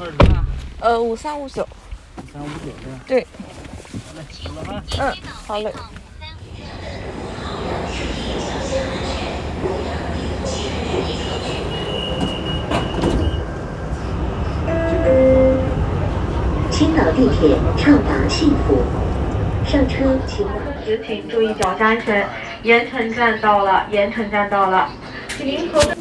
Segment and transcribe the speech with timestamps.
[0.00, 0.44] 二十八，
[0.80, 1.62] 呃，五三五九。
[1.62, 3.00] 五三五九是吧？
[3.06, 3.26] 对。
[4.06, 4.82] 好嘞，走了啊。
[4.98, 5.14] 嗯，
[5.46, 5.72] 好嘞。
[16.70, 18.82] 青岛地铁畅达幸福，
[19.64, 20.44] 上车请
[20.84, 22.26] 时请注意脚下安全。
[22.64, 24.88] 盐城站到了，盐城站到了，
[25.28, 25.93] 请您合作。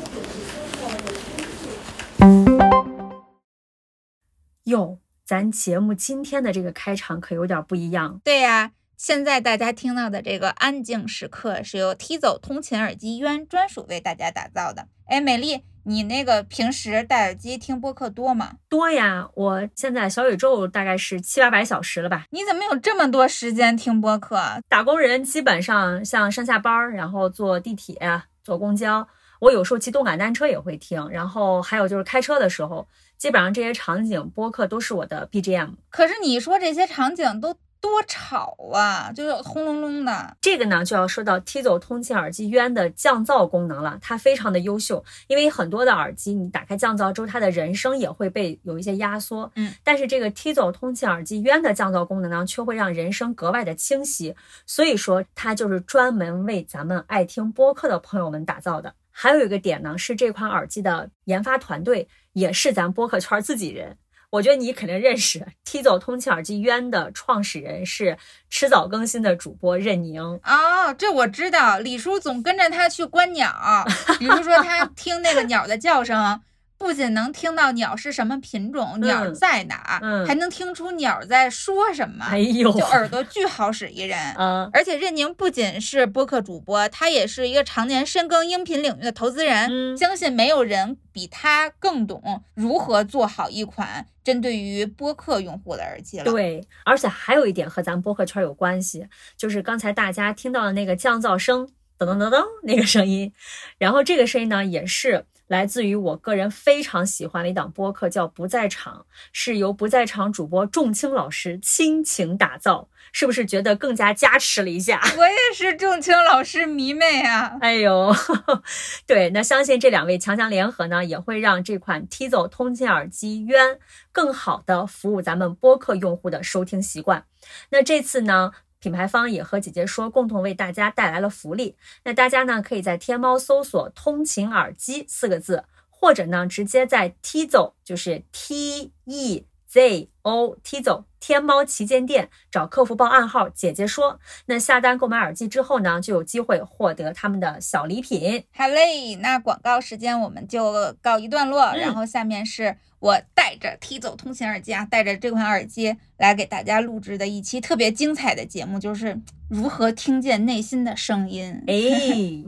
[5.26, 8.20] 咱节目今天的这个开场可有点不一样。
[8.24, 14.88] 对呀，现在大家听到的这个安静时刻是由 T 走通勤耳机渊专属为大家打造的。
[15.06, 15.64] 哎，美丽。
[15.86, 18.54] 你那个平时戴耳机听播客多吗？
[18.70, 22.26] 多呀，我现在小宇宙大概是七八百小时了吧。
[22.30, 24.42] 你怎么有这么多时间听播客？
[24.70, 27.98] 打工人基本上像上下班，然后坐地铁、
[28.46, 29.06] 坐公交，
[29.42, 31.06] 我有时候骑动感单车也会听。
[31.10, 35.72] 然后还有就是开车的时候，基本上这些场景播客都是我的 BGM。
[35.90, 37.56] 可是你说这些场景都。
[37.84, 40.38] 多吵啊，就是轰隆隆的。
[40.40, 45.04] 这个呢，就要说到 Tizo 通气耳机渊的降噪功能了，它非常的优秀。
[45.28, 49.52] 因为很多的耳机，你打开降噪之后，它的人声也会被有一些压缩。
[49.58, 54.34] 嗯，但是这个 Tizo 通气耳机渊的降噪功能呢，却会让人声格外的清晰。
[54.66, 58.94] 所以说，它就是专门为咱们爱听播客的朋友们打造的。
[59.12, 63.98] 还有一个点呢，是这款耳机的研发团队也是咱播客圈自己人。
[64.32, 68.18] 我觉得你肯定认识踢走通气耳机冤的创始人是
[68.50, 73.86] 迟早更新的主播任宁哦，这我知道，李叔总跟着他去观鸟，
[74.18, 76.42] 比如说他听那个鸟的叫声。
[76.84, 82.26] 不仅能听到鸟是什么品种，鸟在哪，还能听出鸟在说什么。
[82.26, 84.20] 哎呦，就耳朵 巨好使一人。
[84.38, 89.98] 嗯，而且任宁不仅是播客主播，他也是一个常年深耕音频领域的投资人。
[89.98, 96.26] 相信没有人比他更懂如何做好一款针对于播客用户的耳机了。
[96.26, 103.32] 对，而且还有一点和咱播客圈有关系，就是刚才大家听到的那个降噪声，噔噔噔噔那个声音，
[103.78, 105.26] 然后这个声音呢也是。
[105.48, 115.02] 来自于我个人非常喜欢的一档播客，叫《不在场》，是由不在场主播仲青老师倾情打造，是不是觉得更加加持了一下？
[115.18, 117.58] 我也是仲青老师迷妹啊！
[117.60, 118.16] 哎呦，
[119.06, 123.78] 对，那相信这两位强强联合呢，也会让这款 T 走通勤耳机渊
[124.12, 127.26] 更好的服务咱们播客用户的收听习惯。
[127.70, 128.54] 那这次呢？
[128.84, 131.78] 品牌方也和姐姐说，共同为大家带来了福利。
[132.04, 144.20] 那大家呢，可以在天猫搜索“通勤耳机”四个字，或者呢，直接在 Tizo，就是 T E Z O T 走天猫旗舰店找客服报暗号“姐姐说”。
[144.48, 148.44] 那下单购买耳机之后呢，就有机会获得他们的小礼品。
[148.54, 152.76] 好嘞，那广告时间我们就告一段落，然后下面是。
[153.04, 159.20] 我带着踢走通勤耳机啊，带着这款耳机来给大家录制的一期特别精彩的节目，就是
[159.50, 161.62] 如何听见内心的声音。
[161.68, 161.76] 哎，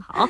[0.00, 0.26] 好，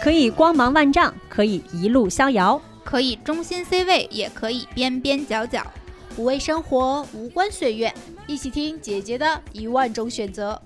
[0.00, 2.58] 可以光芒万丈，可以一路逍遥。
[2.86, 5.66] 可以中心 C 位，也可以边边角角，
[6.16, 7.92] 无畏生活，无关岁月，
[8.28, 10.62] 一起听姐姐的一万种选择。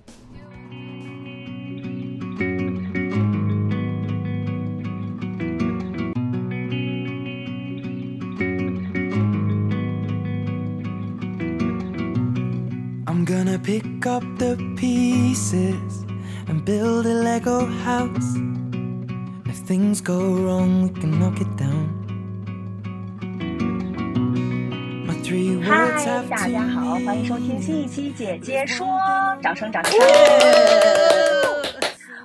[25.30, 28.84] 嗨，大家好，欢迎收听新一期《姐姐说》，
[29.40, 29.92] 掌声掌声！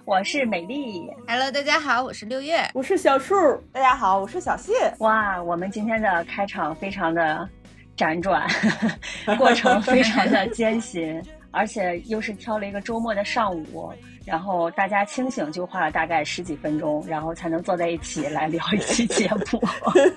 [0.05, 3.35] 我是美丽，Hello，大家好，我是六月，我是小树，
[3.71, 4.73] 大家好，我是小谢。
[4.97, 7.47] 哇，我们今天的开场非常的
[7.95, 8.47] 辗转，
[9.37, 11.21] 过程非常的艰辛，
[11.55, 13.91] 而且又是挑了一个周末的上午。
[14.25, 19.61] 然后大家清醒就花了大概十几分钟，然后才能坐在一起来聊一期节目。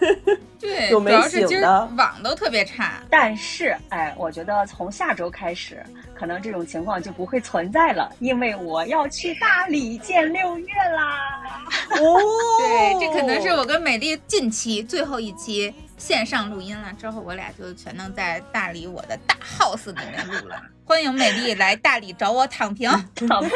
[0.58, 3.02] 对，主要是今儿网都特别差。
[3.10, 11.20] 但是，哎，我觉得从下周开始，可能这种情况就不会存在了，因为我要去大理见六月啦。
[11.90, 12.18] 哦，
[12.64, 15.70] 对，这可能是我跟美丽近期最后一期。
[15.98, 20.62] 线上录音了之后，我俩就全能在大理我的大 house 里面录了。
[20.84, 22.88] 欢迎美丽来大理找我躺平，
[23.28, 23.50] 躺平。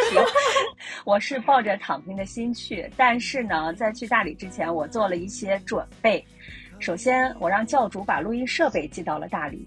[1.05, 6.23] 我是抱着躺平的心去，但是呢，在去大理之前，我做了一些准备。
[6.79, 9.67] 首先，我让教主把录音设备寄到了大理。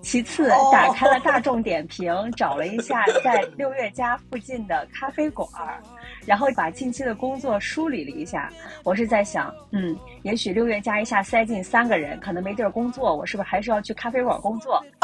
[0.00, 5.82] 其次，哦打开了大众点评，找了一下在六月家附近的咖啡馆儿，
[6.26, 8.50] 然后把近期的工作梳理了一下。
[8.84, 14.82] 我是在想，嗯，也许六月加一下塞进三个人，可能没地儿工作，我是不是还是要去咖啡馆工作？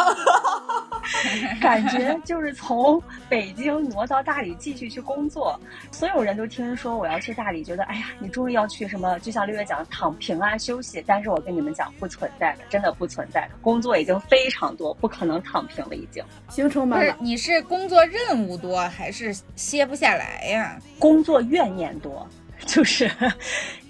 [1.61, 5.59] 感觉就是从北京挪到大理继续去工作，
[5.91, 9.19] 所有人都听说我要去大理，觉得哎呀，你终于要去什么？
[9.21, 16.23] 就像六月讲躺平啊休息，但是我跟你们讲不存在的，真的不存在的，工作已经非常多，不可能躺平了已经。
[16.49, 20.79] 行程不是满满，你是工作任务多还是歇不下来呀？
[21.09, 22.29] 工作怨念多，
[22.67, 23.11] 就是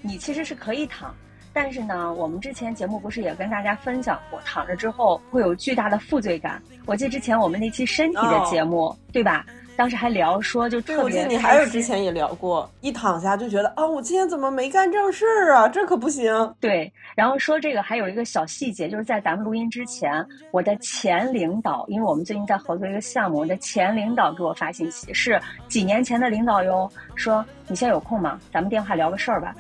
[0.02, 1.12] 你其实是可以躺，
[1.52, 6.62] 但是呢，我们之前节目不是也跟大家分享过，躺着之后会有巨大的负罪感。
[6.86, 9.44] 我记得之前我们那期身体的节目，对吧？
[9.78, 15.68] 当时还聊说就对，特别我记得你还有开心之前也聊过，一躺下就觉得啊，我今天怎么没干正事儿啊？
[15.68, 16.52] 这可不行。
[16.58, 28.40] 对，然后说这个还有一个小细节，就是在咱们录音之前，我的前领导，因为我们最近在合作一个项目，我的前领导给我发信息，是几年前的领导哟，说你现在有空吗？
[28.52, 29.54] 咱们电话聊个事儿吧。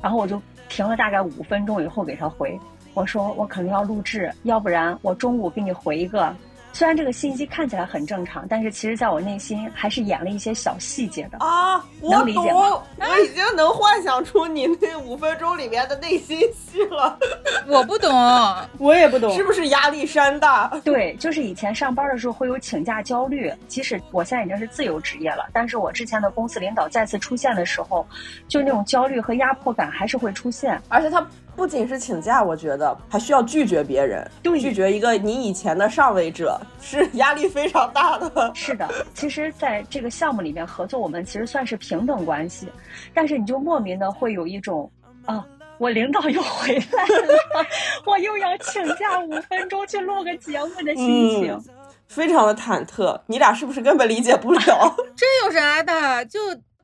[0.00, 2.58] 然后我就停了大概五分钟以后给他回，
[2.94, 6.34] 我说我可能要录制，要不然我中午给你回一个。
[6.78, 11.38] 虽然这个信息看起来很正常，但是其实在我内心还是演了一些小细节的。
[11.38, 17.18] 啊，我懂，能理解吗我已经能幻想出你那五分钟里面的内心戏了，
[17.66, 18.08] 我不懂，
[18.78, 19.42] 我也不懂是。
[19.42, 20.68] 不是压力山大？
[20.84, 28.06] 对，就是以前上班的时候会有请假焦虑，即使我现在已经是自由职业了，但是我之前的公司领导再次出现的时候，
[28.46, 30.80] 就那种焦虑和压迫感还是会出现。
[30.88, 31.26] 而且他
[31.58, 38.52] 不仅是请假，我觉得还需要拒绝别人，拒绝一个你以前的上位者，是压力非常大的。
[38.54, 42.68] 是的，其实在这个项目里面合作，我们其实算是平等关系，
[43.12, 44.88] 但是你就莫名的会有一种
[45.26, 45.44] 啊。
[45.78, 47.66] 我领导又回来了，
[48.06, 51.52] 我又要请假五分钟去录个节目的心情。
[51.52, 51.74] 嗯
[52.08, 54.96] 非常的忐忑，你俩是不是根本理解不了？
[55.14, 56.24] 这有啥的？
[56.24, 56.38] 就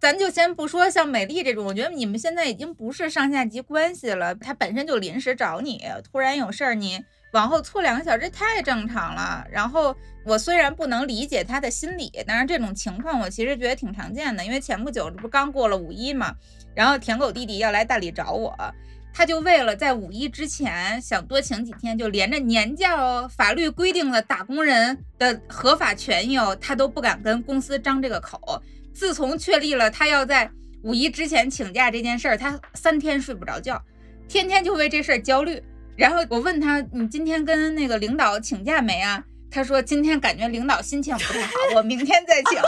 [0.04, 7.02] 咱就先不说像美丽这种，我觉得你们现在已经不是上下级关系了，他本身就临时找你，突然有事儿你
[7.32, 9.46] 往后错两个小时，太正常了。
[9.50, 9.96] 然后
[10.26, 16.34] 我虽然不能理解他的心理，但是这种情况我其实觉得挺常见的，因为前不久这不刚过了五一嘛，
[16.74, 18.54] 然后舔狗弟弟要来大理找我。
[19.14, 28.62] 他就为了在五一之前想多请几天，就连着年假哦，法律规定的打工人的合法权益哦，他都不敢跟公司张这个口。
[28.94, 30.50] 自从确立了他要在
[30.82, 33.82] 五一之前请假这件事儿，他三天睡不着觉，
[34.28, 35.62] 天天就为这事儿焦虑。
[35.96, 42.60] 然后我问他：“你今天跟那个领导请假没啊？”他说：“今天感觉领导心情不太好，我明天再请。”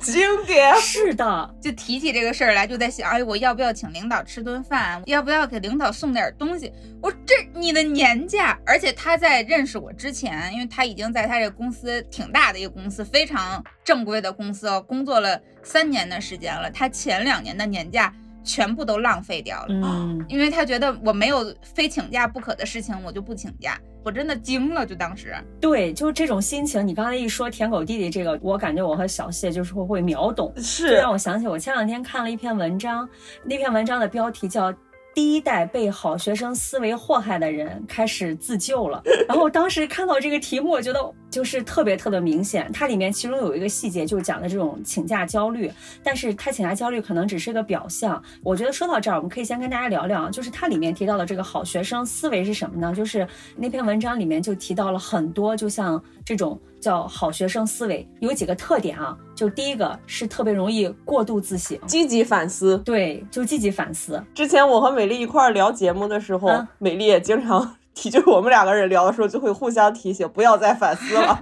[0.00, 0.74] 经典。
[0.76, 5.02] 是的，就提起这个事儿来，就在想，哎，我要不要请领导吃顿饭？
[5.06, 6.72] 要不要给领导送点东西？
[7.02, 16.70] 我说这你的年假，而且他在认识我之前，因为他已经在他这个公司挺大的一个公司，非常正规的公司哦，工作了三年的时间了。
[16.70, 18.12] 他前两年的年假
[18.44, 23.78] 全部都浪费掉了，嗯，因为他觉得我没有非请假不可的事情，我就不请假。
[24.04, 25.34] 我真的惊了，就当时。
[25.60, 26.86] 对，就是这种心情。
[26.86, 33.08] 你刚才一说舔狗弟弟这个，我感觉我和小谢就是会会秒懂，是这让我想起我前两天看了一篇文章，
[33.44, 34.72] 那篇文章的标题叫。
[35.14, 39.02] 第一代被好学生思维祸害的人开始自救了。
[39.26, 42.70] 然后我当时看到这个题目，我觉得就是特别特别明显。
[42.72, 45.70] 它里面其中有一个细节，就是讲的这种请假焦虑，
[46.02, 48.22] 但是他请假焦虑可能只是个表象。
[48.42, 52.94] 我觉得说到这儿，我们可以先跟大家聊聊，就是它里面提到的这个好学生思维是什么呢？
[52.94, 59.16] 就是那篇文章里面就提到了很多，就像这种叫好学生思维有几个特点啊。
[59.34, 62.76] 就第一个是特别容易过度自省，积极反思。
[62.78, 64.20] 对，就积极反思。
[64.34, 71.40] 之前我和美丽一块儿聊节目的时候，嗯美丽也经常提，就是我们两个人聊的时候就会互相提醒，不要再反思了，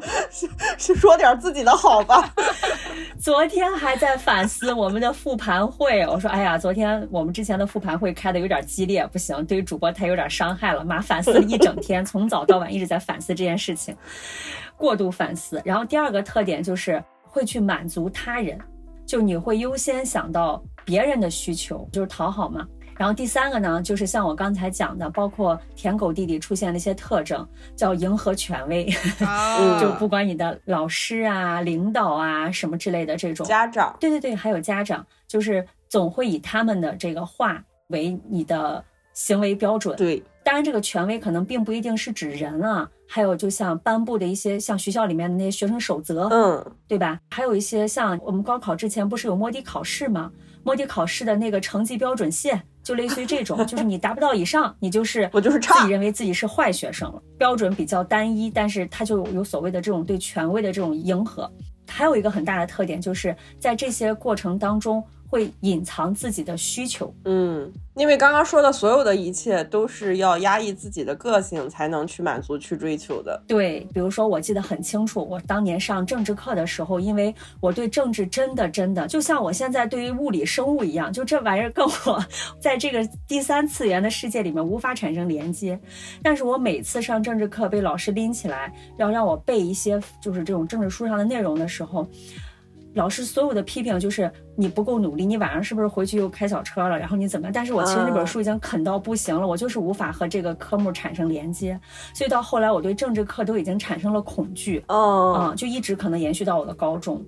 [0.79, 2.33] 是说点自己的好吧。
[3.21, 13.95] 昨天还在反思我们的复盘会，我说，哎呀，昨天我们之前的复盘会开的有点激烈，不行，对于主播太有点伤害了，妈反思了一整天，从早到晚一直在反思这件事情，
[14.77, 15.61] 过度反思。
[15.63, 18.59] 然后第二个特点就是会去满足他人，
[19.05, 22.67] 就你会优先想到别人的需求，就是讨好嘛。
[22.99, 28.87] 然后第三个呢，就是像我刚才讲的，包括舔狗弟弟出现的一些特征，叫迎合权威。
[29.21, 39.95] 哦就不管你的老师啊、领导啊什么之类的这种家长对对对，还有家长，就是总会以他们的这个话为你的行为标准。
[39.97, 47.21] 对，当然这个权威可能并不一定是指人啊，还有就像颁布的一些像学校里面的那些学生守则，嗯，对吧？
[47.31, 50.33] 还有一些像我们高考之前不是有摸底考试吗？
[50.63, 61.51] 摸底考试的那个成绩标准线，就类似于这种，就是你达不到以上，你就是我就是自差己认为自己是坏学生了，标准比较单一，但是他就有所谓的这种对权威的这种迎合。
[61.89, 67.13] 还有一个很大的特点，就是在这些过程当中会隐藏自己的需求。
[67.25, 73.43] 嗯，因为刚刚说的所有的一切都是要压抑自己的个性才能去满足、去追求的。
[73.47, 82.25] 对，比如说我记得很清楚，我当年上政治课的时候，因为我对政治真的真的就像我现在对于物理、生物一样，就这玩意儿跟我
[82.61, 85.79] 在这个第三次元的世界里面无法产生连接。
[86.23, 92.07] 但是我每次上政治课被老师拎起来要让我背一些就是这种政治书上的内容的时候，
[92.97, 96.99] 老师所有的批评就是你不够努力，你晚上是不是回去又开小车了？
[96.99, 97.53] 然后你怎么样？
[97.53, 101.79] 但是我其实那本书已经啃到不行了，我就是无法和这个科目产生连接，
[102.15, 107.25] 所以到后来我对政治课都已经产生了恐惧，嗯啊、就一直可能延续到我的高中。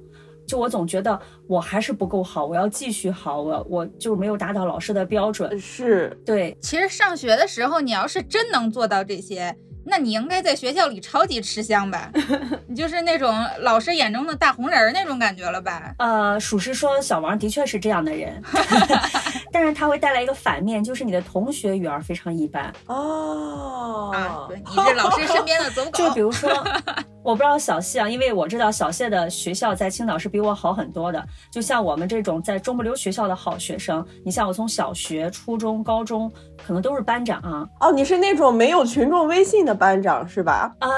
[0.47, 5.61] 就我总觉得我还是不够好，我要继续好，我我就没有达到老师的标准。
[5.61, 9.55] 是对，其实上学的时候，你要是真能做到这些，
[9.89, 12.11] 那你应该在学校里超级吃香吧？
[12.69, 15.95] 你就是那种老师眼中的大红人那种感觉了吧？
[15.99, 18.43] 呃，属实说，小王的确是这样的人
[19.53, 22.73] 但是它会带来一个反面，就是你的同学语儿非常一般。
[22.87, 25.91] 哦啊，你是老师身边的走狗。
[25.93, 26.51] 就比如说，
[27.23, 31.25] 我不知道小谢啊，因为我知道小谢的学校在青岛是比我好很多的。
[31.51, 36.31] 就像我们这种在中不溜学校的好学生，你像我从小学、初中、高中，
[36.67, 37.67] 可能都是班长啊。
[37.81, 40.75] 哦，你是那种没有群众微信的班长是吧？
[40.81, 40.89] 呃，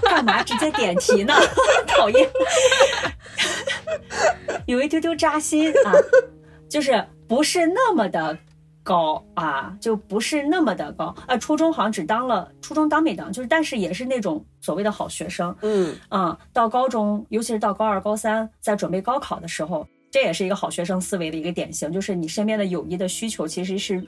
[0.08, 1.34] 干嘛直接点题呢？
[1.86, 2.28] 讨厌，
[4.66, 5.92] 有一丢丢扎心啊，
[6.68, 6.92] 就是
[7.26, 8.36] 不是那么的
[8.82, 11.36] 高啊，就不是那么的高啊。
[11.36, 16.38] 初中好像只当了初中当没当，就是但是也是那种所谓的好学生嗯啊。
[16.52, 24.06] 到高中，尤其是到高二、高三，在准备高考的时候，这也是一个好学生思维的一个典型，就是你身边的友谊的需求其实是。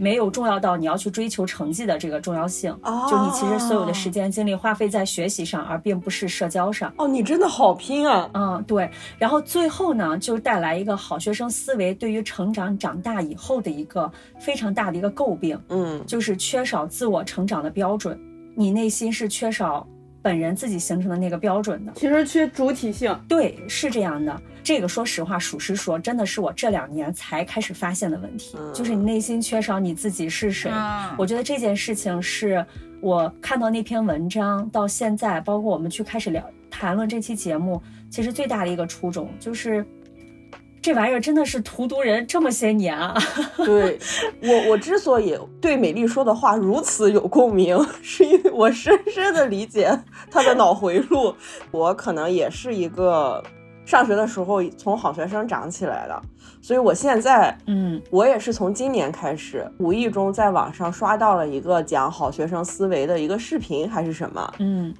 [0.00, 6.90] 没有重要到你要去追求成绩的这个重要性，哦就你其实所有的时间精力花费在学习上，而并不是社交上。
[6.96, 8.30] 哦，你真的好拼啊！
[8.32, 8.90] 嗯，对。
[9.18, 18.18] 然后最后呢，就带来一个好学生思维对于成长长大以后的一个非常大的一个诟病，嗯就是缺少自我成长的标准。
[18.56, 19.86] 你内心是缺少
[20.22, 21.92] 本人自己形成的那个标准的。
[21.96, 23.18] 其实缺主体性。
[23.28, 24.40] 对，是这样的。
[24.62, 30.70] 这个说实话，属实说，真的是我这两年才开始发现的问题，嗯就是你内心缺少你自己是谁。
[30.72, 32.64] 嗯我觉得这件事情是
[33.00, 39.84] 我看到那篇文章到现在，包括我们去开始聊谈论这期节目，其实最大的一个初衷就是。
[40.82, 43.14] 这玩意儿真的是荼毒人这么些年啊！
[43.58, 43.98] 对
[44.42, 49.90] 我，我之所以对美丽说的话如此有共鸣，是因为我深深的理解
[50.30, 51.34] 她的脑回路。
[51.70, 53.42] 我可能也是一个
[53.84, 56.22] 上学的时候从好学生长起来的，
[56.62, 64.94] 所以我现在，嗯，我也是从今年开始，无意中在网上刷到了一个讲好学生思维的一个视频还是什么，嗯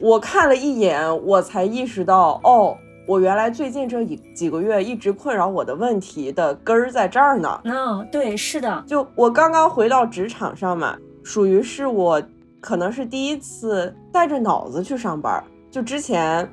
[0.00, 7.60] 我看了一眼，我才意识到，哦，我原来最近这一几个月一直困扰我的问题的根儿在这儿呢。
[7.64, 12.22] 嗯，对，是的，就我刚刚回到职场上嘛，属于是我
[12.60, 16.48] 可能是第一次带着脑子去上班，就之前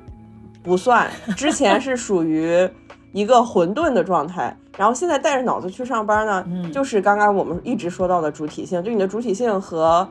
[0.62, 2.68] 不算， 之前是属于
[3.12, 10.06] 一个混沌的状态，然后现在带着脑子去上班呢，嗯就是刚刚我们一直说到的主体性，就你的主体性和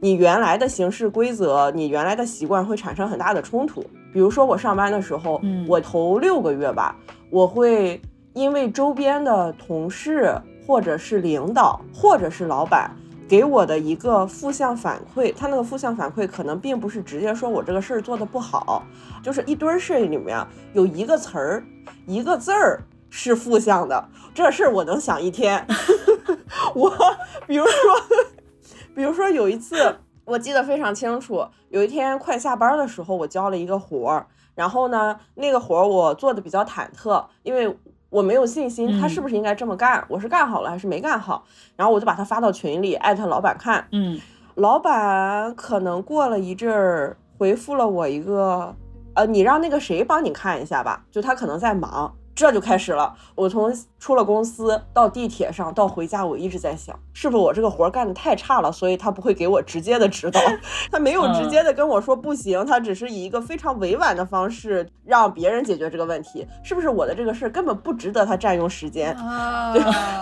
[0.00, 3.80] 你原来的行事规则、你原来的习惯会产生很大的冲突。
[4.12, 6.96] 比如说我上班的时候，嗯我头六个月吧，
[7.30, 8.00] 我会
[8.32, 10.34] 因为周边的同事
[10.66, 12.90] 或者是领导或者是老板
[13.28, 18.82] 给我的一个负向反馈，他那个负向反馈可能并不是直接说我这个事儿做的不好，
[19.22, 21.64] 就是一堆儿事儿里面有一个词儿、
[22.06, 25.66] 一个字儿是负向的，这事儿我能想一天。
[26.74, 26.90] 我
[27.46, 27.72] 比如说，
[28.96, 37.76] 比如说有一次，我记得非常清楚，有一天快下班的时候，我交了一个活儿，然后呢，那个活儿我做的比较忐忑，因为
[38.08, 41.44] 我没有信心他嗯是不是应该这么干，我是干好了还是没干好，
[41.76, 44.18] 然后我就把它发到群里，艾特老板看，嗯
[44.54, 48.74] 老板可能过了一阵儿回复了我一个，
[49.12, 52.16] 呃，你让那个谁帮你看一下吧，就他可能在忙。
[52.36, 60.38] 这就开始了，我从出了公司到地铁上到回家，我一直在想，是不是我这个活儿干的太差了，所以他不会给我直接的指导，
[60.92, 69.14] 他没有直接的跟我说不行，他只是以一个非常委婉的方式让别人解决这个问题，是不是我的这个事儿根本不值得他占用时间？
[69.14, 69.74] 啊，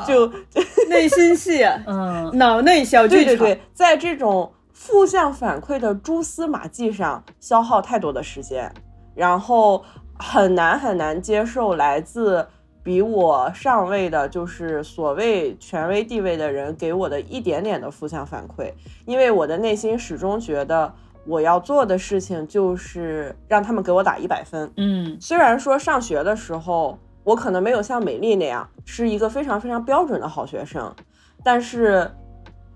[0.06, 0.30] 就
[0.88, 3.24] 内心戏， 嗯脑内小剧场。
[3.24, 8.72] 对对对，在这种负向反馈的蛛丝马迹上消耗太多的时间，
[9.16, 9.84] 然后
[10.18, 12.46] 很难很难接受来自
[12.82, 18.72] 比我上位的，就是所谓权威地位的人给我的一点点的负向反馈，
[19.06, 20.92] 因为我的内心始终觉得
[21.26, 24.70] 我要做的事情就是让他们给我打一百分。
[24.76, 30.94] 嗯虽然说上学的时候，我可能没有像美丽那样是一个非常非常标准的好学生，
[31.42, 32.10] 但是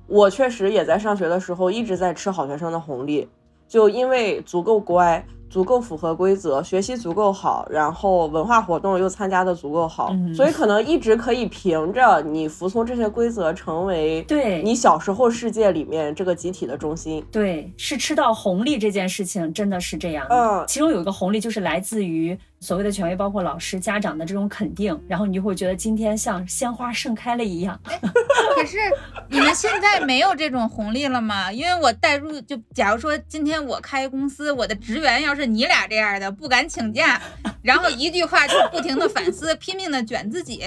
[0.06, 3.28] 我确实也在上学的时候一直在吃好学生的红利，
[3.68, 5.24] 就因为足够乖。
[5.50, 17.24] 足够符合规则，学习足够好，然后文化活动又参加的足够好，嗯所以可能一直可以凭着你服从这些规则，成为对你小时候世界里面这个集体的中心。
[17.32, 20.34] 对，是吃到红利这件事情真的是这样的。
[20.34, 27.78] 嗯其中有一个红利就是来自于所谓的权威，包括老师、家长的这种肯定，然后你就会觉得今天像鲜花盛开了一样。
[28.56, 28.78] 可是
[29.28, 31.52] 你们现在没有这种红利了吗？
[31.52, 37.20] 因为我带入，就假如说今天我开公司，我的职员要是你俩这样的，不敢请假，
[37.62, 40.64] 然后一句话就不停的反思，拼命的卷自己，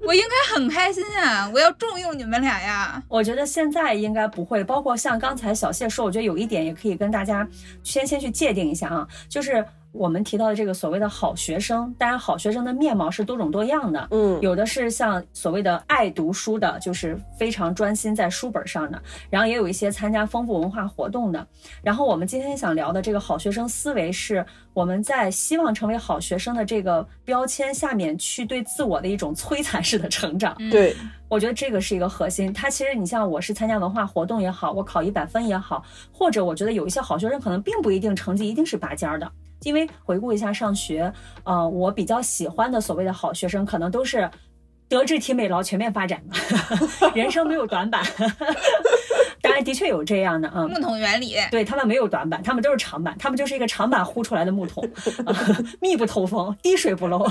[0.00, 1.50] 我应该很开心啊！
[1.52, 3.02] 我要重用你们俩呀。
[3.08, 7.46] 我觉得现在应该不会，包括像刚才小谢说，我觉得有一点也可以跟大家
[7.82, 21.44] 先先去界定一下啊，就是我们提到的这个所谓的好学生，当然好学生的面貌是多种多样的，嗯，有的是像所谓的爱读书的，就是非常专心在书本上的，然后也有一些参加丰富文化活动的。
[21.82, 30.54] 然后我们今天想聊的这个好学生思维，是我们在希望成为好学生的这个标签下面去对自我的一种摧残式的成长。
[30.58, 30.94] 嗯对，
[31.28, 32.52] 我觉得这个是一个核心。
[32.52, 39.30] 它其实你像我是参加文化活动也好，我考一百分也好，或者我觉得有一些好学生可能并不一定成绩一定是拔尖儿的。
[39.62, 41.12] 因为回顾一下上学，
[41.44, 44.30] 呃，我比较喜欢的所谓的好学生，可能都是
[44.88, 46.36] 德智体美劳全面发展的，
[47.14, 48.02] 人生没有短板。
[49.40, 54.82] 当然，的确有这样的，啊，木桶原理，对他们没有短板，他们都是长板，他们就是一个长板呼出来的木桶，
[55.24, 55.34] 啊
[55.80, 57.24] 密不透风，滴水不漏。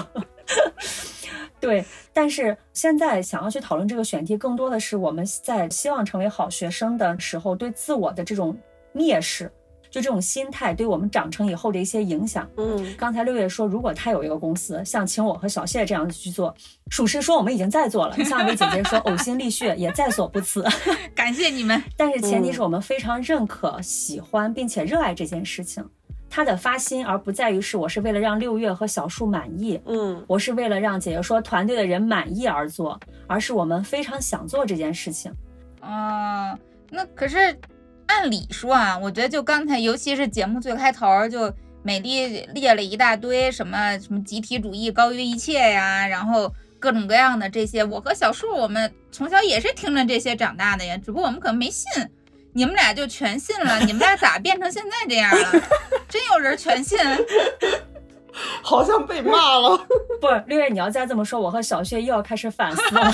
[1.60, 8.55] 对，但是现在想要去讨论这个选题，更多的是我们在希望成为好学生的时候，对自我的这种
[8.93, 9.51] 蔑视，
[9.89, 12.50] 就这种心态对我们长成以后的一些影响。
[12.57, 16.53] 嗯，刚才六月说，如果他有一个公司，像请我和小谢这样去做，
[16.90, 18.16] 属实说我们已经在做了。
[18.24, 20.66] 像薇姐姐说， 呕心沥血也在所不辞。
[21.16, 21.81] 感谢你们。
[21.96, 25.83] 但是前提是我们非常认可、喜欢并且热爱这件事情，
[26.29, 35.31] 他的发心，而不在于是我是为了让六月和小树满意，嗯，我是为了让姐姐说团队的人满意而做，而是我们非常想做这件事情。
[35.81, 36.57] 哦，
[36.90, 37.57] 那可是
[38.07, 47.83] 按理说啊，我觉得就刚才，尤其是节目最开头，就美丽列了一大堆什么什么集体主义高于一切呀，然后各种各样的这些。
[47.83, 51.85] 我和小树，我们从小也是听着这些长大的呀，只不过我们可能没信。
[52.53, 55.51] 你们俩就全信了，你们俩咋变成现在这样了？
[56.09, 56.98] 真有人全信？
[58.63, 59.77] 好像被骂了。
[60.20, 63.11] 不是六月，你要再这么说，我和小薛又要开始反思了。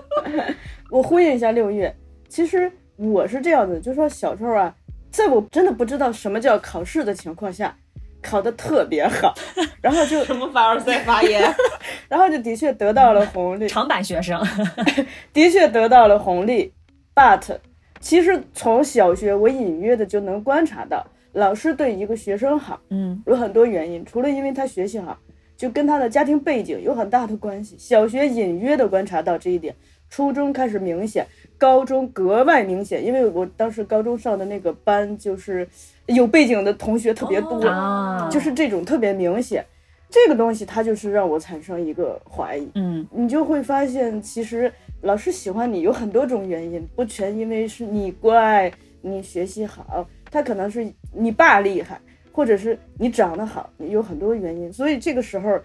[0.90, 1.94] 我呼应一下六月，
[2.28, 4.74] 其实我是这样的，就说小时候啊，
[5.10, 7.76] 在我真的不知道什么叫考试的情况下，
[8.20, 9.32] 考得特别好，
[9.80, 11.42] 然后就什么凡尔赛发言？
[12.08, 14.40] 然后就的确得到了红利，长板学生，
[15.32, 16.72] 的确得到了红利
[17.14, 17.56] ，but
[18.00, 25.16] 其实从小学我隐约的就能观察到，老师对一个学生好嗯有很多原因，除了因为他学习好，
[25.56, 27.76] 就跟他的家庭背景有很大的关系。
[27.78, 29.74] 小学隐约的观察到这一点，
[30.10, 35.68] 初中开始明显，高中格外明显，因为我当时高中上的那个班就是
[36.06, 39.64] 有背景的同学特别多，啊，就是这种特别明显。
[40.10, 52.00] 这个东西它就是让我产生一个怀疑，嗯你就会发现，其实老师喜欢你有很多种原因，不全因为是你乖，你学习好，他可能是你爸厉害，
[52.32, 54.72] 或者是你长得好，有很多原因。
[54.72, 55.60] 所以这个时候，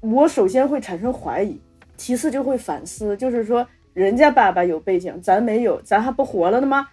[0.00, 1.60] 我首先会产生怀疑，
[1.96, 6.88] 其次就会反思，就是说人家爸爸有背景，咱没有，咱还不活了呢吗？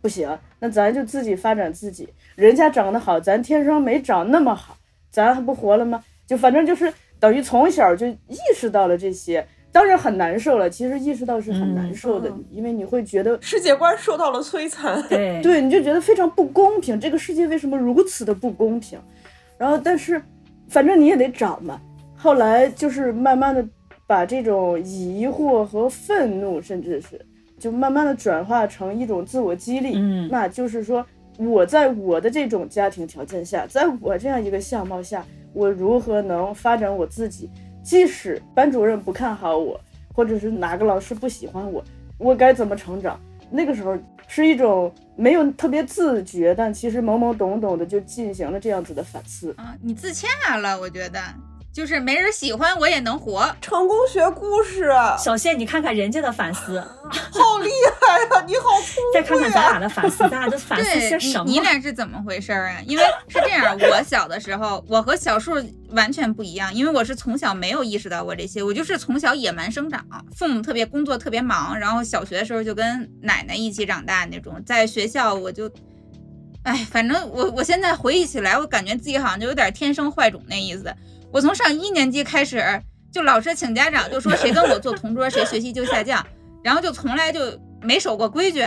[0.00, 2.08] 不行，那咱就自己发展自己。
[2.34, 4.76] 人家长得好，咱天生没长那么好，
[5.10, 6.02] 咱还不活了吗？
[6.26, 10.70] 就反正就是等于从小就意识到了这些，当然很难受了。
[10.70, 15.02] 其实意识到是很难受的，因为你会觉得，世界观受到了摧残。
[15.08, 18.98] 对对，你就觉得非常不公平，这个世界为什么如此的不公平？
[19.58, 20.22] 然后，但是
[20.68, 21.80] 反正你也得长嘛。
[22.16, 23.64] 后来就是慢慢的
[24.08, 27.20] 把这种疑惑和愤怒，甚至是
[27.58, 29.92] 就慢慢的转化成一种自我激励。
[29.96, 31.04] 嗯那就是说，
[31.36, 37.50] 我在我的这种家庭条件下，在我这样一个相貌下，我如何能发展我自己？
[37.82, 39.78] 即使班主任不看好我，
[40.14, 41.84] 或者是哪个老师不喜欢我，
[42.16, 43.20] 我该怎么成长？
[43.50, 49.54] 那个时候是一种没有特别自觉，但其实懵懵懂懂的就进行了这样子的反思。
[49.58, 51.20] 啊，你自洽了，我觉得
[51.78, 53.54] 就是没人喜欢我也能活。
[53.60, 59.14] 成功学故事，小谢，你看看人家的反思， 好厉害呀、你好聪明、啊。
[59.14, 61.44] 再看看咱俩的反思，咱俩都反思些对什么？
[61.46, 62.80] 你，你俩是怎么回事儿啊？
[62.84, 65.52] 因为是这样，我小的时候，我和小树
[65.90, 75.70] 完全不一样，因为我是从小没有意识到过这些，我就是从小野蛮生长，父母特别工作特别忙，然后小学的时候就跟奶奶一起长大那种，在学校我就。
[76.64, 80.92] 哎，反正我我现在回忆起来，我感觉自己好像就有点天生坏种那意思。
[81.32, 82.62] 我从上一年级开始，
[83.12, 86.24] 就老师请家长，就说谁跟我做同桌，谁学习就下降，
[86.62, 87.40] 然后就从来就
[87.82, 88.60] 没守过规矩。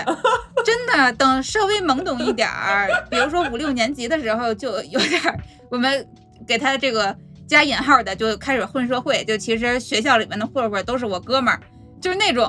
[0.63, 6.07] 真的，等稍微懵懂一点儿，比如说五六年级的时候，就有点儿我们
[6.47, 7.15] 给他这个
[7.47, 9.23] 加引号的，就开始混社会。
[9.25, 11.59] 就其实学校里面的混混都是我哥们儿。
[11.99, 12.43] 就是那种，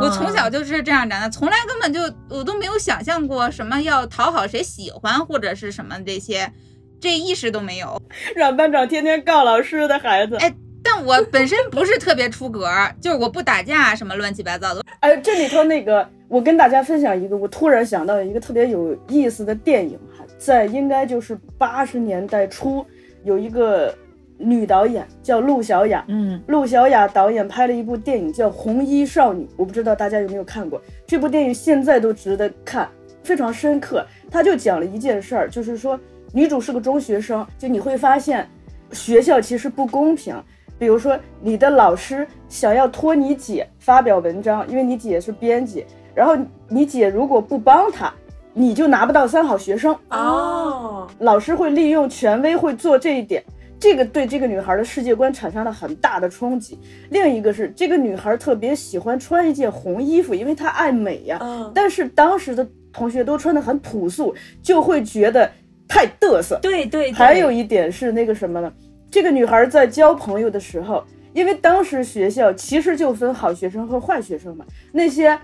[0.00, 6.50] 我从小就是这样长的，从来根本就我都没有想象过什么要讨好谁喜欢或者是什么这些，
[7.00, 8.00] 这意识都没有。
[8.34, 12.68] 阮班长天天告老师的孩子，哎，但我本身不是特别出格，
[13.00, 14.82] 就是我不打架什么乱七八糟的。
[15.00, 22.84] 哎，这里头那个，我跟大家分享一个，我突然想到一个特别有意思的电影哈，在应该就是八十年代初，
[23.24, 23.94] 有一个。
[24.38, 32.86] 女导演叫陆小雅，嗯，陆小雅导演拍了一部电影叫《红衣少女》，我不知道大家有没有看过这部电影，现在都值得看，
[33.24, 34.06] 非常深刻。
[34.30, 35.98] 她就讲了一件事儿，就是说
[36.32, 38.48] 女主是个中学生，就你会发现
[38.92, 40.34] 学校其实不公平。
[40.78, 46.36] 比如说你的老师想要托你姐发表文章，因为你姐是编辑，然后
[46.68, 48.12] 你姐如果不帮她，
[48.52, 51.08] 你就拿不到三好学生哦。
[51.20, 53.42] 老师会利用权威，会做这一点。
[53.78, 56.78] 这个对这个女孩的世界观产生了很大的冲击。
[57.10, 61.38] 另一个是，这个女孩特别喜欢穿一件红衣服，因为她爱美呀。
[61.40, 61.70] 嗯。
[61.74, 65.50] 但是当时的同学都穿的很朴素，就会觉得
[65.88, 66.58] 太嘚瑟。
[66.62, 67.12] 对对。
[67.12, 68.72] 还有一点是那个什么呢？
[69.10, 75.38] 这个女孩在交朋友的时候，因为当时学校其实就分好学生和坏学生嘛，那些。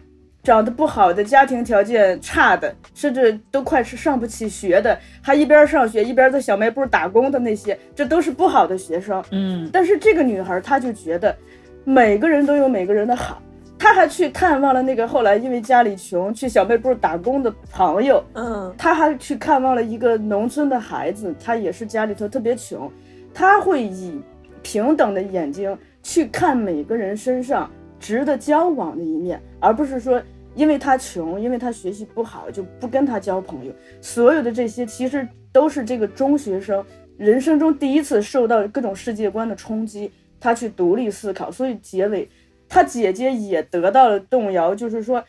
[0.45, 9.23] 长得不好的，家庭条件差的，甚至都快是上不起学的，还一边上学一边在小卖部打工的那些，这都是不好的学生。
[9.31, 11.33] 嗯，但是这个女孩她就觉得，
[11.85, 13.41] 每个人都有每个人的好，
[13.83, 18.23] 她还去探望了那个后来因为家里穷去小卖部打工的朋友。
[18.35, 22.89] 嗯，他还去看望了一个农村的孩子，他也是家里头特别穷，
[23.35, 24.23] 他会以
[24.63, 27.69] 平等的眼睛去看每个人身上
[27.99, 30.23] 值得交往的一面，而不是说。
[30.55, 33.73] 因为他穷，因为他学习不好，就不跟他交朋友。
[34.03, 36.85] 所有的这些其实都是这个中学生
[37.17, 41.51] 人生中第一次受到各种世界观的冲击，他去独立思考。
[41.51, 42.29] 所以结尾，
[42.73, 45.23] 他姐姐也得到了动摇，就是说，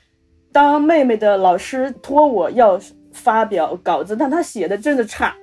[0.53, 2.79] 当妹妹的老师托我要
[3.12, 5.36] 发表稿子，但他写的真的差。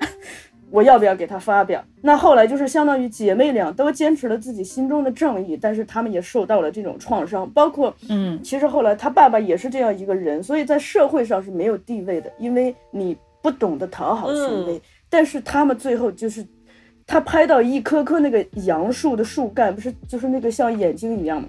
[0.71, 1.85] 我要不要给他发表？
[2.01, 7.51] 那后来就是相当于姐妹俩都坚持了自己心中的正义，但是他们也受到了这种创伤。
[7.51, 14.79] 包括，嗯，其实后来他爸爸也是这样一个人，所以在社会上是没有地位的，因为你不懂得讨好权威。
[14.79, 16.47] 嗯、但是他们最后就是，
[17.05, 21.49] 他拍到一棵棵那个杨树的树干，不是就是那个像眼睛一样吗？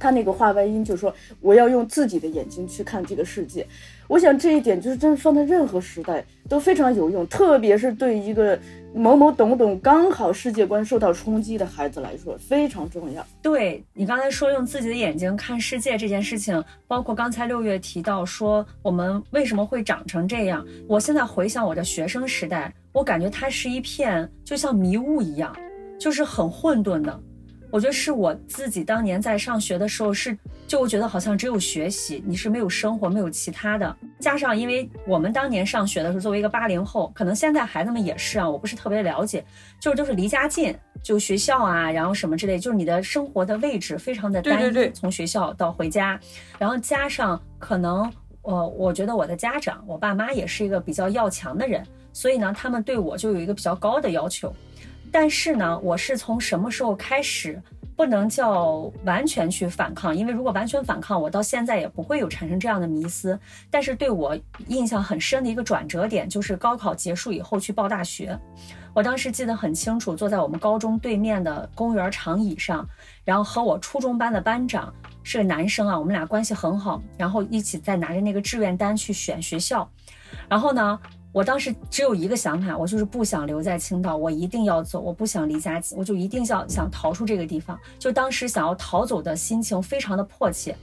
[0.00, 3.64] 他那个话外音就是说：“我要用自己的眼睛去看这个世界。”
[4.08, 8.58] 我想这一点就是真放在任何时代都非常有用，特别是对一个
[8.92, 13.24] 懵懵懂懂、刚好世界观受到冲击的孩子来说非常重要。
[13.40, 25.54] 对你刚才说用自己的眼睛看世界这件事情，包括刚才六月提到说我们为什么会长成这样，我现在回想我的学生时代，我感觉它是一片就像迷雾一样，
[26.00, 27.20] 就是很混沌的。
[27.70, 33.96] 我觉得是我自己当年在上学的时候是，就觉得好像只有学习，你是没有生活，没有其他的。
[34.18, 39.44] 加上因为我们当年上学的时候，作为一个八零后，可能现在孩子们也是啊，我不是特别了解，
[39.80, 46.18] 就是就是离家近，就学校啊，然后什么之类，就是你的生活的位置非常的单一，对对对从学校到回家，
[46.58, 54.52] 然后加上可能，呃，我觉得我的家长，我爸妈也是一个比较要强的人，所以呢，他们对我就有一个比较高的要求。
[55.12, 57.60] 但是呢，我是从什么时候开始
[57.96, 60.16] 不能叫完全去反抗？
[60.16, 63.38] 因为如果完全反抗，我到现在也不会有产生这样的迷思。
[63.70, 68.38] 但是对我印象很深的一个转折点，就是高考结束以后去报大学。
[68.94, 72.88] 我当时记得很清楚，坐在我们高中对面的公园长椅上，
[73.24, 74.92] 然后和我初中班的班长
[75.22, 79.88] 是个男生啊，我们俩关系很好，然后一起在拿着那个志愿单去选学校。
[80.48, 80.98] 然后呢？
[81.32, 87.78] 我当时只有一个想法，我就是不想留在青岛，我一定要走，我不想离家，我就一定要想逃出这个地方。
[88.00, 90.76] 就当时想要逃走的心情非常的迫切，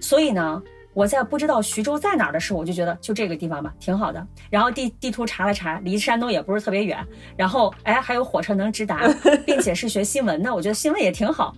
[0.00, 0.62] 所以呢，
[0.94, 4.24] 我在不知道徐州在哪儿的时候，我就觉得就这个地方吧，挺好的。
[4.50, 7.04] 然后地地图查了查，离山东也不是特别远，
[7.36, 9.12] 然后哎还有火车能直达，
[9.44, 11.56] 并且是学新闻的，我觉得新闻也挺好。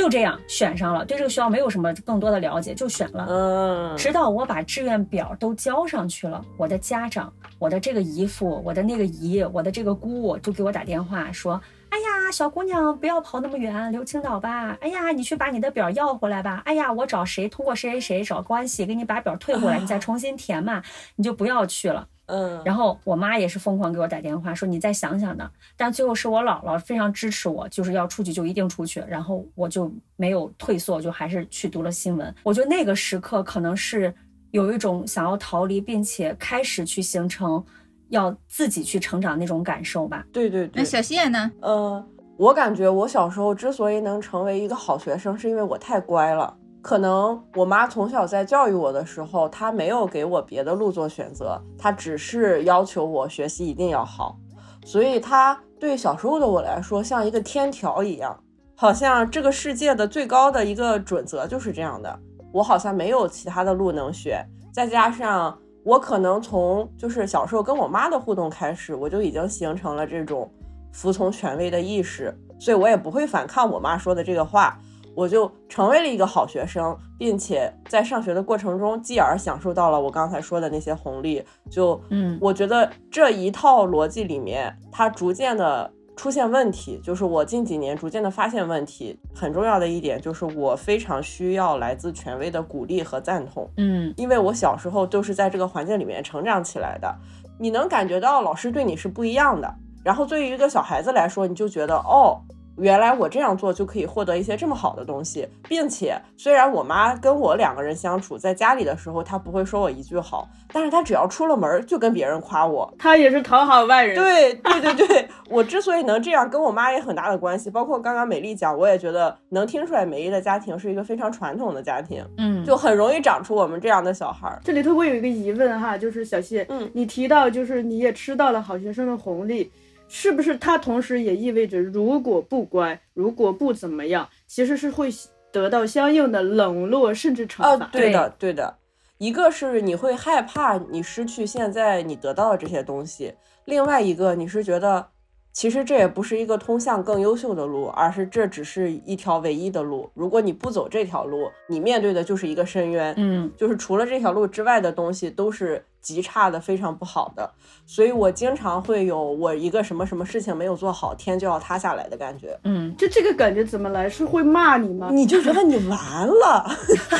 [0.00, 3.26] 就这样选上了，对这个学校没有什么更多的了解，就选了。
[3.28, 11.60] 嗯，直到我把志愿表都交上去了，我的家长、我的这个姨父、我的那个姨、我的这个姑就给我打电话说
[11.90, 14.74] ：“哎呀，小姑娘不要跑那么远，留青岛吧。
[14.80, 16.62] 哎呀，你去把你的表要回来吧。
[16.64, 20.82] 哎呀，我找谁通过谁谁谁找关系给你把表退回来，你再重新填嘛，
[21.16, 32.34] 你就不要去了。”嗯，然后我妈也是疯狂给我打电话说你再想想的，但最后是我姥姥非常支持我，就是要出去就一定出去，然后我就没有退缩，就还是去读了新闻。
[32.42, 34.14] 我觉得那个时刻可能是
[34.52, 37.62] 有一种想要逃离，并且开始去形成
[38.08, 40.24] 要自己去成长那种感受吧。
[40.32, 40.82] 对对对。
[40.82, 41.50] 那小谢呢？
[41.60, 42.04] 呃，
[42.36, 46.56] 我感觉我小时候之所以能成为一个好学生，是因为我太乖了。
[46.82, 54.38] 可能我妈从小在教育我的时候，她没有给我别的路做选择，她只是要求我学习一定要好，
[54.84, 58.42] 所以她对小时候的我来说像一个天条一样，
[58.74, 62.18] 好像这个世界的最高的一个准则就是这样的。
[62.52, 70.50] 我好像没有其他的路能选，再加上我可能从就是小时候跟我妈的互动开始，我就已经形成了这种
[70.92, 74.78] 服从权威的意识，所以我也不会反抗我妈说的这个话。
[75.14, 81.44] 我就成为了一个好学生，并且在上学的过程中，继而享受到了我刚才说的那些红利。
[81.68, 89.18] 就，嗯，我觉得这一套逻辑里面，它逐渐的出现问题，就是我近几年逐渐的发现问题。
[89.34, 93.68] 很重要的一点就是，我非常需要来自权威的鼓励和赞同。
[93.76, 97.14] 嗯，因为我小时候就是在这个环境里面成长起来的，
[97.58, 99.74] 你能感觉到老师对你是不一样的。
[100.02, 102.40] 然后对于一个小孩子来说，你就觉得，哦。
[102.76, 114.16] 原来我这样做就可以获得一些这么好的东西，并且虽然我妈跟我两个人相处在家里的时候，她不会说我一句好，但是她只要出了门就跟别人夸我，她也是讨好外人。
[114.16, 117.68] 对对对对，我之所以能这样，跟我妈也很大的关系。
[117.68, 124.58] 包括刚刚美丽讲，我也觉得能听出来，美丽的家庭是一个非常传统的家庭，嗯，就很容易长出我们这样的小孩。
[124.64, 129.70] 这里头我有一个疑问哈，就是小谢，嗯，你提到就是你也吃到了好学生的红利。
[130.10, 135.08] 是不是它同时也意味着，如果不乖，如果不怎么样，其实是会
[135.52, 137.86] 得到相应的冷落甚至惩罚？
[137.92, 138.76] 对的，对的。
[139.18, 145.06] 一个是你会害怕你失去现在你得到的这些东西，另外一个你是觉得。
[145.52, 150.08] 其实这也不是一个通向更优秀的路，而是这只是一条唯一的路。
[150.14, 153.12] 如果你不走这条路，你面对的就是一个深渊。
[153.16, 157.50] 嗯，就是除了这条路之外的东西都是极差的，非常不好的。
[157.86, 162.58] 所以我经常会有我一个什么什么事情没有做好，天就要塌下来的感觉。
[162.64, 164.08] 嗯，就这个感觉怎么来？
[164.08, 165.08] 是会骂你吗？
[165.12, 166.70] 你就觉得你完了，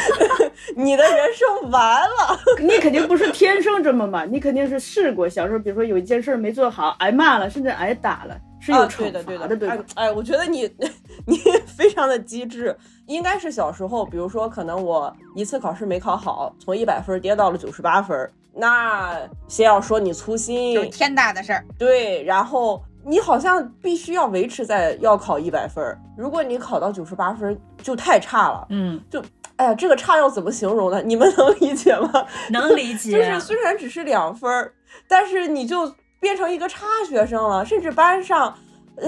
[0.77, 2.39] 你的人生完了。
[2.61, 5.29] 你肯定不是天生这么嘛，你肯定是试过。
[5.29, 8.37] 小时候，比如说有一件事没做好，挨骂了，甚至挨打了。
[8.63, 9.85] 是有对的，对的，对的。
[9.95, 10.71] 哎，我觉得你
[11.27, 18.31] 你非常的机智，应该是小时候，比如说，可能我一次考试没考好，从一百分跌到了九十八分，
[18.61, 19.19] 那
[19.49, 21.65] 先要说你粗心，就天大的事儿。
[21.79, 25.83] 对，然后你好像必须要维持在要考一百分，
[26.17, 28.67] 如果你考到九十八分，就太差了。
[28.69, 29.21] 嗯，就
[29.57, 31.01] 哎呀，这个差要怎么形容呢？
[31.05, 32.27] 你们能理解吗？
[32.51, 33.11] 能理解。
[33.19, 34.73] 就是虽然只是两分儿，
[35.09, 35.93] 但是你就。
[36.23, 38.55] 变成一个差学生了，甚至班上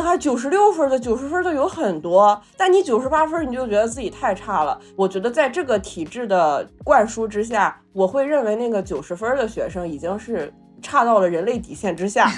[0.01, 4.81] 还九十六分的、九十分的有很多，但你九十八分，你就觉得自己太差了。
[4.97, 12.31] 我觉得在这个体制的灌输之下，我会认为那个九十分的学生已经是差到了人类底线之下，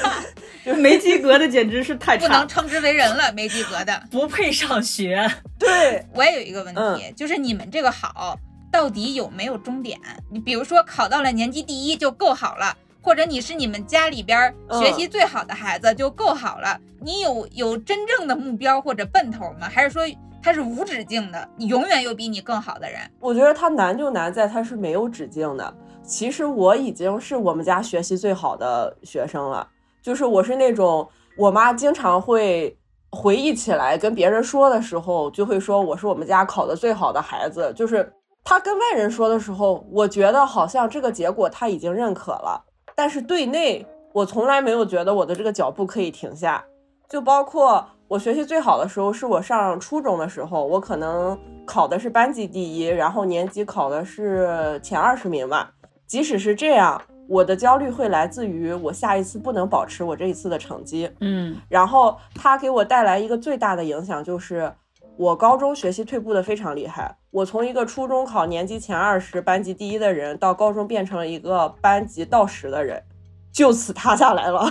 [0.64, 5.28] 就没及格的简直是太差，不能称之为人了，没及格的不配上学。
[5.58, 8.38] 对我也有一个问题，就是你们这个好
[8.70, 9.98] 到底有没有终点？
[10.30, 12.76] 你比如说考到了年级第一就够好了。
[13.02, 19.68] 或者你是你们家里边学习最好的孩子就够好了，你有有真正的目标或者奔头吗？
[19.68, 20.02] 还是说
[20.42, 21.48] 它是无止境的？
[21.56, 23.00] 你永远有比你更好的人？
[23.20, 25.74] 我觉得它难就难在它是没有止境的。
[26.02, 29.68] 其实我已经是我们家学习最好的学生了，
[30.02, 32.76] 就是我是那种我妈经常会
[33.10, 37.72] 回忆起来跟别人说的时候，就会说我是我们家考的最好的孩子。
[37.76, 42.64] 就是她跟外人说的时候，我觉得好像这个结果他已经认可了。
[43.00, 46.62] 但是对内，我从来没有觉得我的这个脚步可以停下。
[47.08, 55.72] 就包括我学习最好的时候，是我上初中的时候，我可能考的是班级第一，然后年级考的是前二十名吧。
[56.06, 61.10] 即使是这样，我的焦虑会来自于我下一次不能保持我这一次的成绩。
[61.20, 64.70] 嗯，然后它给我带来一个最大的影响就是，
[65.16, 67.16] 我高中学习退步的非常厉害。
[67.30, 73.00] 我从一个初中考年级前二十、班级第一的人，到高中变成了一个班级倒十的人，
[73.52, 74.68] 就此塌下来了。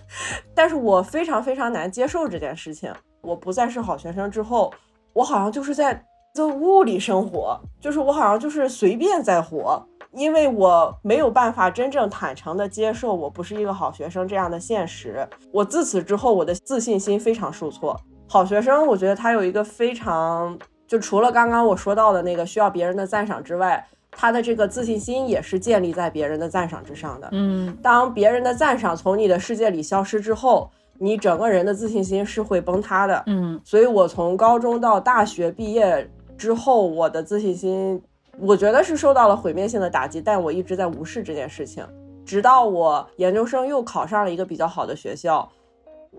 [0.54, 2.90] 但是我非常非常难接受这件事情。
[3.20, 4.72] 我不再是好学生之后，
[5.12, 15.28] 我好像就是在这雾里生活，就是我好像就是随便在活，因为我没有办法真正坦诚的接受我不是一个好学生这样的现实。
[15.52, 18.00] 我自此之后，我的自信心非常受挫。
[18.26, 20.58] 好学生，我觉得他有一个非常，
[20.88, 27.28] 就除了刚刚我说到的那个需要别人的赞赏之外，他的这个自信心也是建立在别人的赞赏之上的。
[27.32, 33.22] 嗯，当别人的赞赏从你的世界里消失之后，你整个人的自信心是会崩塌的。
[33.26, 38.02] 嗯，所以我从高中到大学毕业之后，我的自信心，
[38.38, 41.86] 我觉得是受到了毁灭性的打击，但我一直在无视这件事情，
[42.24, 45.46] 直到我研究生又考上了一个比较好的学校。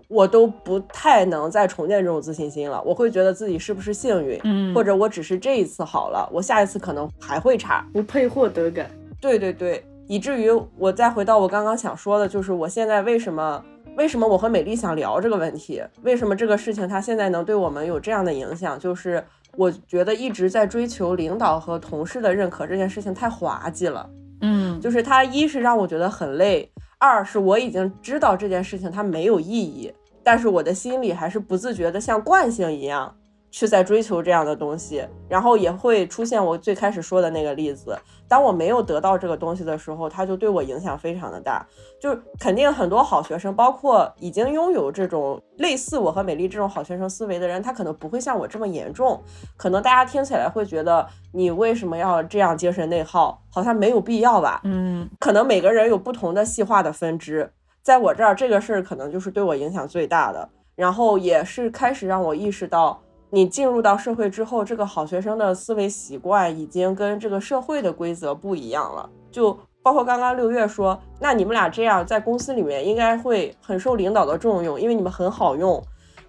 [0.08, 8.90] 我都不太能再重建这种自信心了，我会觉得自己是不是幸运，嗯或者我只是这一次好了，我下一次可能还会差，不配获得感。
[9.20, 13.64] 对对对，以至于我再回到我刚刚想说的，就是我现在为什么
[13.96, 19.22] 为什么我和美丽想聊这个问题，为什么这个事情它现在能对我们有这样的影响，就是
[19.56, 24.08] 我觉得一直在追求领导和同事的认可这件事情太滑稽了，
[24.40, 26.70] 嗯，就是它一是让我觉得很累。
[27.02, 29.90] 二是我已经知道这件事情它没有意义，
[30.22, 33.16] 但是我的心里还是不自觉的像惯性一样
[33.50, 37.96] 去在追求这样的东西，然后也会出现我最开始说的那个例子。
[38.28, 41.66] 当我没有得到这个东西的时候，它就对我影响非常的大。
[42.00, 49.20] 就是肯定很多好学生，包括已经拥有这种类似我和美丽这种好学生思维的人，他可能不会像我这么严重。
[49.56, 53.42] 可能大家听起来会觉得你为什么要这样精神内耗？
[53.50, 54.60] 好像没有必要吧？
[54.62, 57.52] 嗯，可能每个人有不同的细化的分支。
[57.82, 63.02] 在我这儿，这个事儿可能就是对我影响最大的，然后也是开始让我意识到。
[63.30, 69.08] 你进入到社会之后，这个好学生的思维习惯已经跟这个社会的规则不一样了。
[69.30, 75.82] 就包括刚刚六月说，那你们俩这样在公司里面应该会很受领导的重用，因为你们很好用。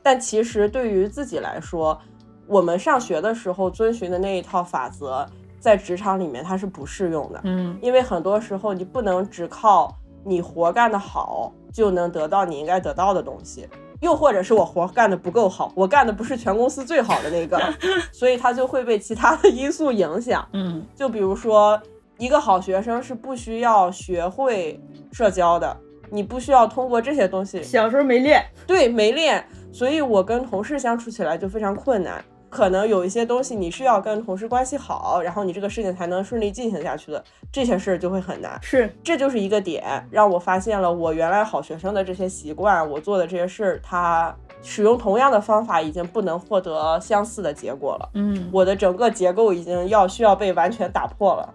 [0.04, 2.00] 但其实对于自己来说，
[2.48, 5.26] 我们上学的时候遵循的那一套法则，
[5.60, 7.42] 在职场里面它是不适用的。
[7.44, 13.68] 嗯，因为很多时候你不能只靠你活干得好就能得到你应该得到的东西。
[14.02, 17.60] 又或者是我活干的不够好， 我干的不是全公司最好的那个，
[18.12, 20.48] 所以他就会被其他的因素影响。
[20.54, 21.80] 嗯，就比如说，
[22.18, 24.80] 一个好学生是不需要学会
[25.12, 25.76] 社交的，
[26.10, 27.64] 你不需要通过这些东西。
[27.64, 32.24] 小时候没练，对，没练，所以我跟同事相处起来就非常困难。
[32.52, 38.60] 可能有一些东西你是要跟同事关系好，然后你这个事情才能顺利进行下去的，这些事儿就会很难。
[38.62, 48.10] 是，这就是一个点，让我发现了我原来好学生的这些习惯，我做的这些事儿，他使用同样的方法已经不能获得相似的结果了。
[48.16, 51.54] 嗯，我的整个结构已经要需要被完全打破了。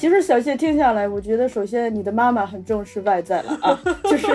[0.00, 4.26] 其实小谢听下来，我觉得首先你的妈妈很重视外在了啊， 就是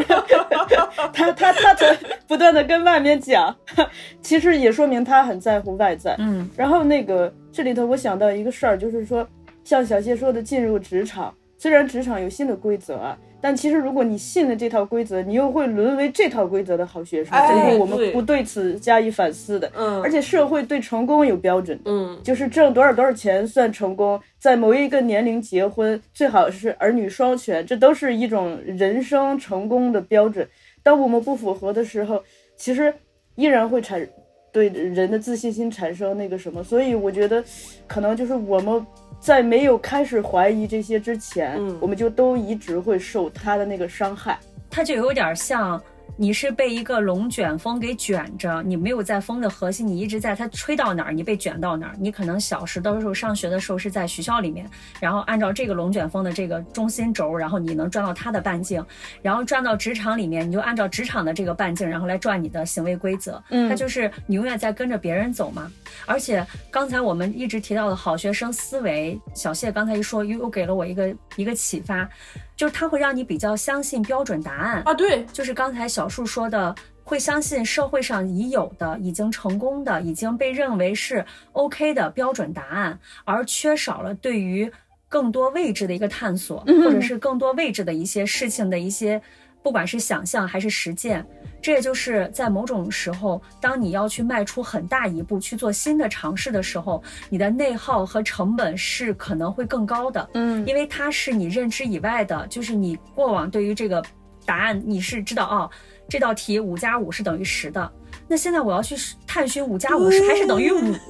[1.11, 1.97] 她她她在
[2.27, 3.53] 不断的跟外面讲，
[4.21, 6.13] 其实也说明她很在乎外在。
[6.19, 9.27] 嗯，然后那个这里头我想到一个事儿，就是说
[9.63, 13.17] 像小谢说的，进入职场，虽然职场有新的规则啊。
[13.47, 17.31] 但其实，如果你信了这套规则，你又会沦为这套规则的好学生。
[17.31, 19.71] 哎这个我们不对此加以反思的。
[19.75, 30.47] 嗯而且社会对成功有标准的，嗯就是挣多少多少钱算成功，在某一个年龄结婚，最好是儿女双全，这都是一种人生成功的标准。
[30.81, 32.23] 当我们不符合的时候，
[32.57, 32.91] 其实
[33.35, 34.03] 依然会产
[34.51, 36.63] 对人的自信心产生那个什么。
[36.63, 37.43] 所以我觉得，
[37.85, 38.83] 可能就是我们。
[39.25, 44.37] 在没有开始怀疑这些之前，嗯我们就都一直会受他的那个伤害。
[44.69, 45.81] 他就有点像
[46.17, 51.95] 你是被一个龙卷风给卷着，你没有在风的核心，你一直在它吹到哪儿，你被卷到哪儿。
[51.99, 58.83] 你可能小时的时候上学的时候是在学校里面，然后按照这个龙卷风的这个中心轴，然后你能转到它的半径，
[59.21, 63.43] 然后转到职场里面，你就按照职场的这个半径，然后来转你的行为规则。
[63.49, 65.69] 嗯它就是你永远在跟着别人走嘛。
[66.05, 72.07] 而且刚才我们一直提到的好学生思维，小谢刚才一说，又又给了我一个一个启发，
[72.55, 74.81] 就是它会让你比较相信标准答案。
[74.83, 84.71] 啊，对，就是刚才小树说的，会相信社会上已有的、已经成功的、已经被认为是 OK 的标准答案，而缺少了对于
[85.07, 89.21] 更多未知的一个探索，或者是更多未知的一些事情的一些，
[89.65, 91.25] 不管是想象还是实践。
[91.59, 97.01] 这也就是在某种时候，当你要去迈出很大一步去做新的尝试的时候，
[97.31, 100.29] 你的内耗和成本是可能会更高的。
[100.35, 103.99] 嗯因为它是你认知以外的，就是你过往对于这个
[104.45, 105.67] 答案你是知道哦，
[106.07, 107.91] 这道题五加五是等于十的。
[108.27, 108.95] 那现在我要去
[109.25, 110.93] 探寻五加五是还是等于五，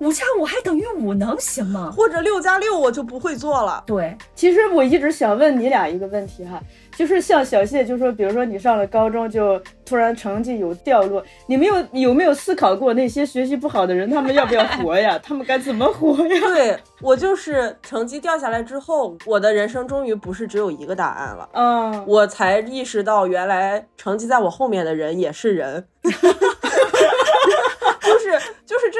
[0.00, 1.92] 五加五还等于五，能行吗？
[1.96, 3.82] 或者六加六我就不会做了。
[3.86, 6.60] 对，其实我一直想问你俩一个问题哈，
[6.96, 15.18] 就是像小谢就说，比如说你上了高中就突然成绩有掉落，你没有有没有思考过那些学习不好的人，他们要不要活呀？
[15.22, 16.40] 他们该怎么活呀？
[16.48, 21.48] 对我就是成绩掉下来之后，我的人生终于不是只有一个答案了。
[21.52, 25.86] 嗯，我才意识到，原来成绩在我后面的人也是人。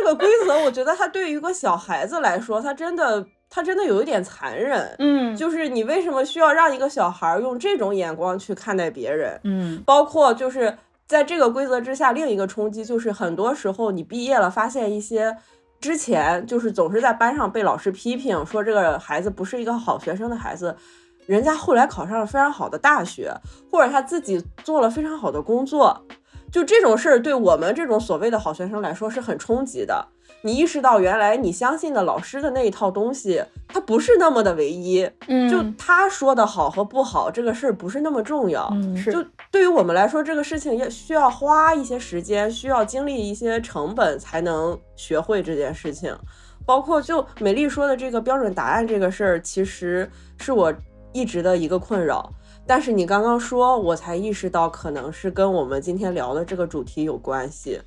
[0.05, 4.94] 这个规则，我觉得它对于一个小孩子来说，他真的他真的有一点残忍。
[4.98, 9.40] 嗯，就是你为什么需要让一个小孩用这种眼光去看待别人？
[9.44, 10.76] 嗯，包括就是
[11.07, 15.34] 在这个规则之下，另一个冲击就是很多时候你毕业了，发现一些
[15.80, 20.76] 之前就是总是在班上被老师批评说这个孩子不是一个好学生的孩子，
[21.24, 23.32] 人家后来考上了非常好的大学，
[23.72, 26.05] 或者他自己做了非常好的工作。
[26.55, 30.07] 就这种事儿，对我们这种所谓的好学生来说是很冲击的。
[30.42, 35.11] 你意识到，原来你相信的老师的那一套东西，它不是那么的唯一。
[35.26, 38.68] 嗯，就他说的好和不好，这个事儿不是那么重要。
[38.70, 46.16] 嗯是就对于我们来说，这个事情要需要花一些时间，需要经历一些成本才能学会这件事情。
[46.64, 50.72] 包括就美丽说的这个标准答案这个事儿，其实是我
[51.12, 52.30] 一直的一个困扰。
[52.67, 57.81] 但是你刚刚说，我才意识到，可能是跟我们今天聊的这个主题有关系。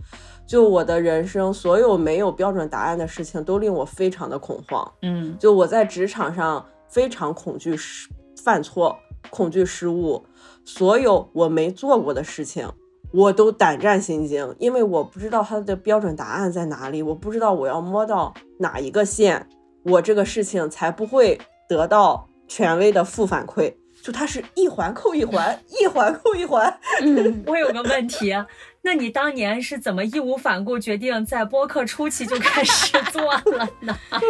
[0.45, 4.89] 就我的人生，所有没有标准答案的事情，都令我非常的恐慌。
[5.01, 8.07] 嗯就我在职场上非常恐惧失
[8.43, 8.97] 犯错，
[9.29, 10.23] 恐惧失误，
[10.63, 12.69] 所有我没做过的事情，
[13.11, 19.49] 我都胆战心惊，因为我不知道它的标准答案在哪里，我不知道我要摸到哪一个线，
[19.83, 23.73] 我这个事情才不会得到权威的负反馈。
[24.07, 26.79] 就它是一环扣一环，一环扣一环。
[27.01, 28.33] 嗯，我有个问题，
[28.81, 33.99] 那你当年是怎么义无反顾决定在播客初期就开始做了呢？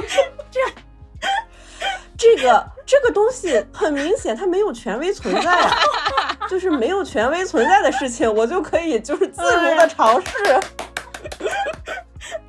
[2.17, 5.77] 这个这个东西很明显，它没有权威存在啊，
[6.49, 10.59] 就是没有权威存在的事情，我就可以就是自如的尝试。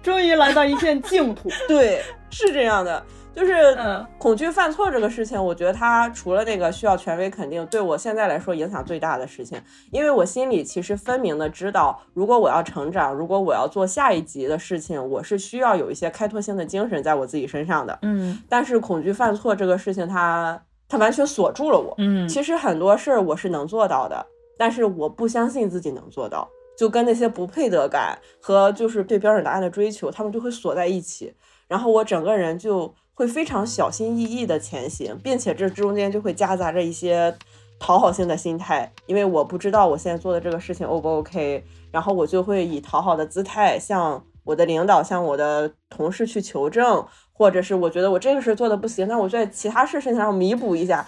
[0.02, 1.50] 终于来到一片净土。
[1.68, 3.04] 对，是这样的，
[3.38, 9.56] 就是嗯恐惧犯错这个事情，我觉得它除了那个需要权威肯定，对我现在来说影响最大的事情，
[9.92, 17.96] 因为我心里其实分明的知道，如果我要成长，如果我要做下一级的事情，我是需要有一些开拓性的精神在我自己身上的。
[18.02, 21.94] 嗯但是恐惧犯错这个事情它，它完全锁住了我。
[21.98, 24.26] 嗯其实很多事儿我是能做到的，
[24.58, 31.32] 但是我不相信自己能做到，就跟那些不配得感和就是对标准答案的追求，他们就会锁在一起，
[31.68, 37.34] 然后我整个人就会非常小心翼翼的前行，并且这中间就会夹杂着一些
[37.76, 51.04] 讨好性的心态，因为我不知道我现在做的这个事情 O 不 OK，然后我就会以讨好的姿态向我的领导、向我的同事去求证，或者是我觉得我这个事做的不行，那我在其他事情上弥补一下。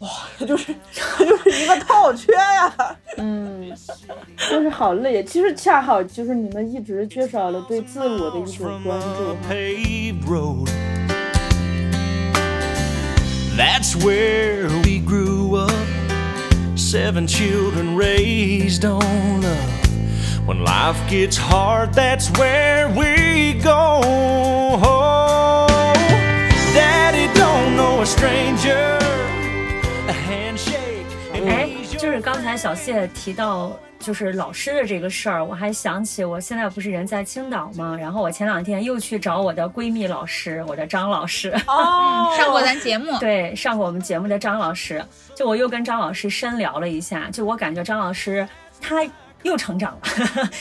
[0.00, 2.96] 哇，这就是 这就是一个套圈呀！
[3.18, 3.72] 嗯，
[4.50, 5.22] 就是好累。
[5.22, 9.36] 其实恰好就是你们一直缺少了对自我的一种关注.
[13.56, 15.88] That's where we grew up.
[16.78, 20.46] Seven children raised on love.
[20.46, 24.00] When life gets hard, that's where we go.
[26.74, 28.98] Daddy don't know a stranger.
[30.08, 37.96] A handshake.，he's 就是刚才小谢提到就是老师的这个事儿，我还想起我现在不是人在青岛吗？
[37.96, 41.50] 然后我前两天又去找我的闺蜜老师，我的张老师。
[41.68, 45.00] 哦 上过咱节目， 对，上过我们节目的张老师，
[45.36, 48.44] 就我又跟张老师深聊了一下，就我感觉张老师
[48.80, 49.08] 他
[49.44, 50.00] 又成长了，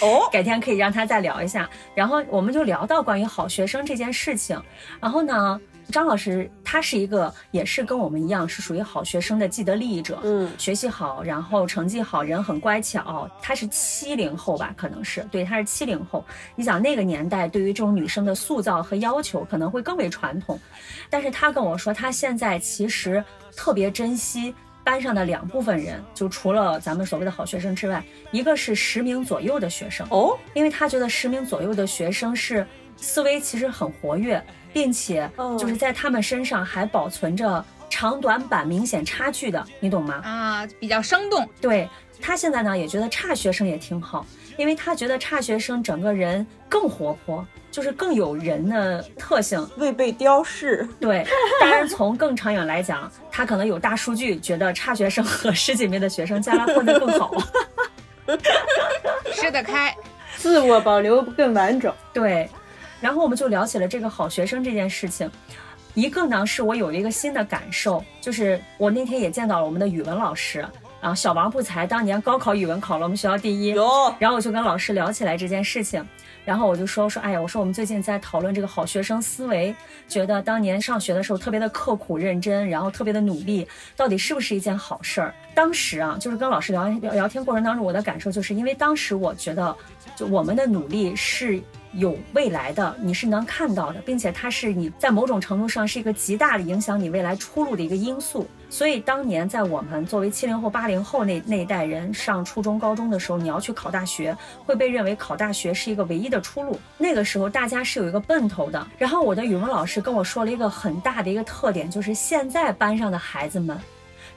[0.04, 1.68] 哦， 改天可以让他再聊一下。
[1.96, 4.62] 然后我们就聊到关于好学生这件事情，
[5.00, 5.60] 然后呢，
[5.92, 13.30] 张老师他是一个也是跟我们一样是属于好学生的既得利益者，嗯学习好，然后成绩好，人很乖巧。
[13.42, 16.26] 他是七零后吧，可能是对，他是七零后。
[16.56, 20.60] 你想那个年代对于这种女生的塑造和要求可能会更为传统，
[21.10, 23.24] 但是他跟我说，他现在其实
[23.56, 24.56] 特别珍惜。
[24.84, 32.66] 班上的两部分人，就除了咱们所谓的好学生之外，一个是十名左右的学生，哦，因为他觉得十名左右的学生是
[32.98, 40.22] 思维其实很活跃，并且嗯就是在他们身上还保存着长短板明显差距的，你懂吗？
[40.24, 41.48] 啊，比较生动。
[41.60, 41.90] 对
[42.22, 44.26] 他现在呢也觉得差学生也挺好，
[44.58, 49.68] 因为他觉得差学生整个人更活泼，就是更有人的特性。
[49.78, 50.88] 未被雕饰。
[51.00, 51.26] 对，
[51.60, 57.32] 当然从更长远来讲，他可能有大数据，觉得差学生和十几名的学生将来混得更好。
[59.34, 59.94] 吃得开，
[60.38, 61.94] 自我保留更完整。
[62.14, 62.48] 对，
[63.02, 65.30] 然后我们就聊起了这个好学生这件事情。
[65.94, 70.66] 一个呢，是我有一个新的感受，就是我那天也见到了我们的语文老师，
[71.02, 73.76] 啊，小王不才当年高考语文考了我们学校第一，
[74.18, 76.08] 然后我就跟老师聊起来这件事情，
[76.46, 79.76] 然后我就说说，哎呀，我说我们最近在讨论这个好学生思维，
[80.08, 85.36] 觉得当年上学的时候特别的刻苦认真，然后特别的努力，到底是不是一件好事儿？
[85.54, 89.76] 当时啊，就是跟老师聊聊聊天过程当中，我的感受就是因为当时我觉得，
[90.16, 91.62] 就我们的努力是。
[91.94, 98.48] 有未来的，你是能看到的，并且它是你在某种程度上是一个极大的影响你未来出路的一个因素。
[98.70, 104.36] 所以当年在我们作为七零后、八零后那那一代人上初中、高中的时候，你要去考大学，
[104.66, 106.80] 会被认为考大学是一个唯一的出路。
[106.98, 108.88] 那个时候大家是有一个奔头的。
[108.98, 113.78] 然后我的语文老师跟我说了一个很大的一个特点，就是现在班上的孩子们。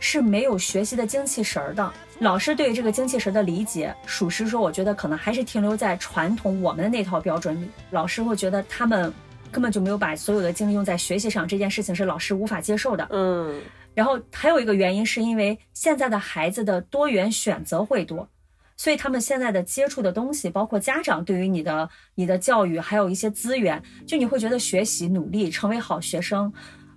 [0.00, 1.92] 是没有学习的精气神儿的。
[2.20, 7.68] 老师对于这个精气神的理解，属实说，我觉得可能还是停留在传统我们的那套标准里。
[7.90, 9.12] 老师会觉得他们
[9.50, 13.06] 根本就没有把所有的精力用在学习上，这件事情是老师无法接受的。
[13.10, 13.60] 嗯。
[13.94, 18.28] 然后还有一个原因，是因为现在的孩子的多元选择会多，
[18.76, 26.52] 所以他们现在的接触的东西，包括家长对于你的你的教育，还有一些资源，就你会觉得学习、努力、成为好学生，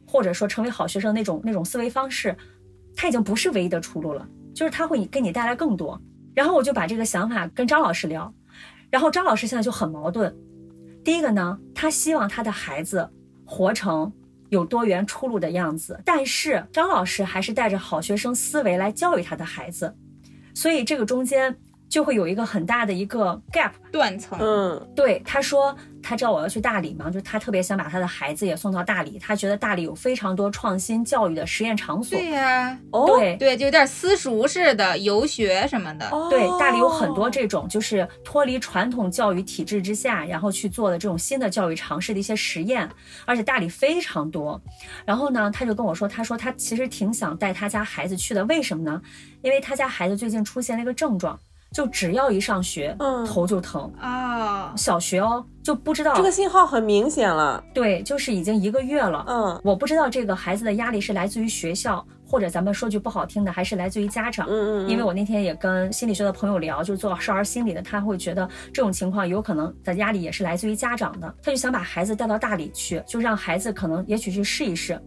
[0.07, 2.36] 或者说成为好学生那种那种思维方式。
[2.95, 4.28] 他已经不是唯一的出路了，
[4.58, 6.01] 就是他会给你带来更多。
[6.34, 8.34] 然后我就把这个想法跟张老师聊，
[8.89, 10.36] 然后张老师现在就很矛盾。
[11.03, 13.08] 第一个呢，他希望他的孩子
[13.45, 14.12] 活成
[14.49, 19.95] 有多元出路的样子，但是张老师还是带着好学生思维来教育他的孩子，
[20.55, 21.55] 所以这个中间。
[21.89, 24.38] 就会有一个很大的一个 gap 断层。
[24.41, 25.74] 嗯，对，他说
[26.08, 32.18] 他知道我要去大理嘛，就他特别想把他的孩子也送到大理，他觉得大理有非常多创新教育的实验场所。
[32.18, 36.10] 对呀，哦对对，就有点私塾似的游学什么的。
[36.30, 42.89] 对，大理有很多这种就是脱离传统教育体制之下，然后去做的这种新的教育尝试的一些实验，
[43.26, 44.62] 而且大理非常多。
[45.05, 49.01] 然后呢，他就跟我说，他说他其实挺想带他家孩子去的，为什么呢？
[49.41, 51.38] 因为他家孩子最近出现了一个症状。
[51.72, 54.74] 就只要一上学，嗯，头就疼啊。
[54.76, 57.63] 小学哦，就不知道这个信号很明显了。
[57.74, 59.26] 对，就是已经一个月了。
[59.28, 64.47] 嗯，我不知道这个孩子的压力是来自于学校，或者咱们说句不好听的，还是来自于家长。
[64.49, 64.89] 嗯嗯。
[64.89, 71.34] 因为我那天也跟心理学的朋友聊，就是做少儿心理的，他会觉得这种情况有可能的压力也是来自于家长的。
[71.41, 74.99] 他就想把孩子带到大理去，就让孩子可能也许去试一试。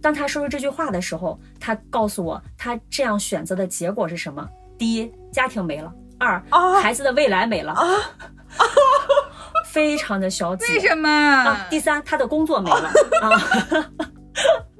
[0.00, 4.48] 当他说出这句话的时候，他告诉我，他这样选择的结果是什么？
[4.78, 5.92] 第一，家庭没了。
[6.18, 6.42] 二，
[6.80, 7.84] 孩子的未来没了啊，
[9.70, 10.72] 非常的消极。
[10.72, 11.08] 为什么？
[11.08, 12.90] 啊，第三，他的工作没了
[13.22, 13.90] 啊，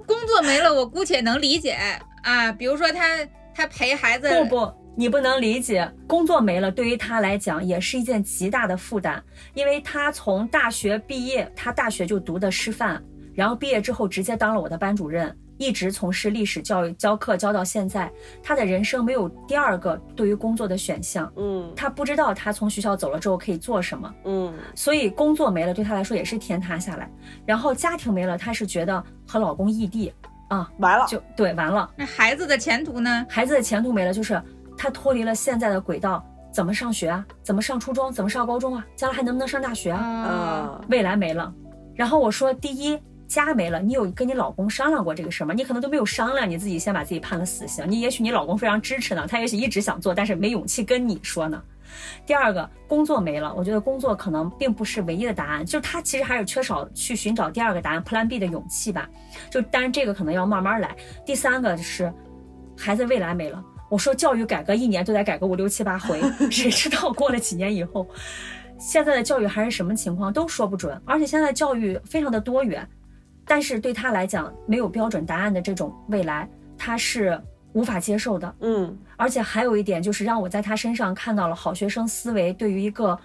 [0.07, 1.77] 工作没了，我姑且能理解
[2.23, 2.53] 啊。
[2.53, 3.19] 比如说他
[3.55, 9.23] 他陪孩子，不不，你不能理解，工作没了，对于他来讲也是一件极大的负担，
[9.55, 13.03] 因为他从大学毕业，他大学就读的师范，
[13.35, 15.37] 然后毕业之后直接当了我的班主任。
[15.59, 21.31] 一直从事历史教育教课教到现在，他的人生没有第二个对于工作的选项。
[21.37, 24.15] 嗯，他不知道他从学校走了之后可以做什么。
[24.25, 27.11] 嗯，所以工作没了对他来说也是天塌下来。
[27.47, 30.13] 然后家庭没了，他是觉得和老公异地
[30.49, 31.91] 啊，完了就对完了。
[31.97, 33.27] 那孩子的前途呢？
[33.29, 34.41] 孩子的前途没了，就是
[34.77, 37.25] 他脱离了现在的轨道，怎么上学啊？
[37.43, 38.13] 怎么上初中？
[38.13, 38.87] 怎么上高中啊？
[38.95, 40.01] 将来还能不能上大学啊？
[40.01, 41.53] 啊，未来没了。
[41.95, 42.99] 然后我说第一。
[43.27, 45.55] 家没了，你有跟你老公商量过这个事儿吗？
[45.55, 47.85] 你可能都没有商量，你自己先把自己判了死刑。
[47.89, 51.63] 你也许你老公非常支持呢，他也许一直想做，但是没勇气跟你说呢。
[52.27, 59.09] 第二个，工作没了，我觉得工作可能并不是唯一的答案，就是他其实还是缺少去寻找第二个答案 Plan B 的勇气吧。
[59.51, 60.95] 就但是这个可能要慢慢来。
[61.25, 62.13] 第三个是
[62.77, 66.21] 孩子未来没了，我说教育改革一年都得改个五六七八回，
[66.51, 68.07] 谁知道过了几年以后，
[68.79, 72.87] 现在的教育还是什么情况都说不准，而且现在教育非常的多元。
[73.47, 77.41] 但是对他来讲，没有标准答案的这种未来，他是
[77.75, 78.55] 无法接受的。
[78.61, 83.17] 嗯，而且还有一点，就是让我在他身上看到了好学生思维对于一个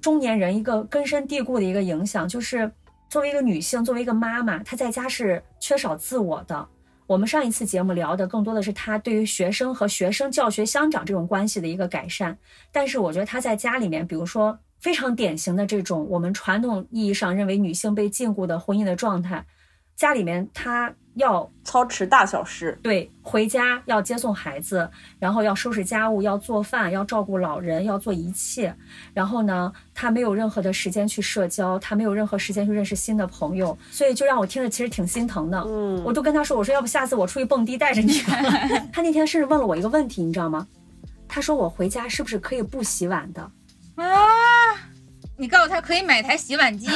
[0.00, 2.70] 中年人一个根深蒂固的一个影响，就是
[3.08, 6.68] 作为一个女性，作为一个妈妈，她在家是缺少自我的。
[7.06, 12.36] 我们上一次节目聊的更多的是他对于学生和学生教学相长这种关系的一个改善，
[12.72, 14.58] 但是我觉得他在家里面，比如说。
[14.82, 19.46] 非常典型的这种我们传统意义上认为女性被禁锢的婚姻的状态，
[19.94, 28.74] 家里面她要操持大小事，对，回家要接送孩子，然后要收拾家务，要做饭，要照顾老人，要做一切。
[29.14, 35.62] 然后呢，她没有任何的时间去社交，她没有任何时间去认识新的朋友，所以就让我听着其实挺心疼的。
[35.68, 38.14] 嗯，我都跟她说，我说要不下次我出去蹦迪带着你。
[38.92, 40.66] 她那天甚至问了我一个问题，你知道吗？
[41.28, 43.48] 她说我回家是不是可以不洗碗的？
[44.02, 44.18] 啊。
[45.38, 46.88] 你告诉他可以买台洗碗机，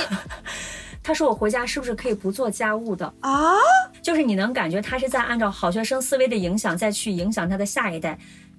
[1.02, 3.12] 他说我回家是不是可以不做家务的？
[3.20, 3.54] 啊，
[4.02, 8.16] 就是你能感觉他是在按照好学生思维的影响再去影响他的下一代，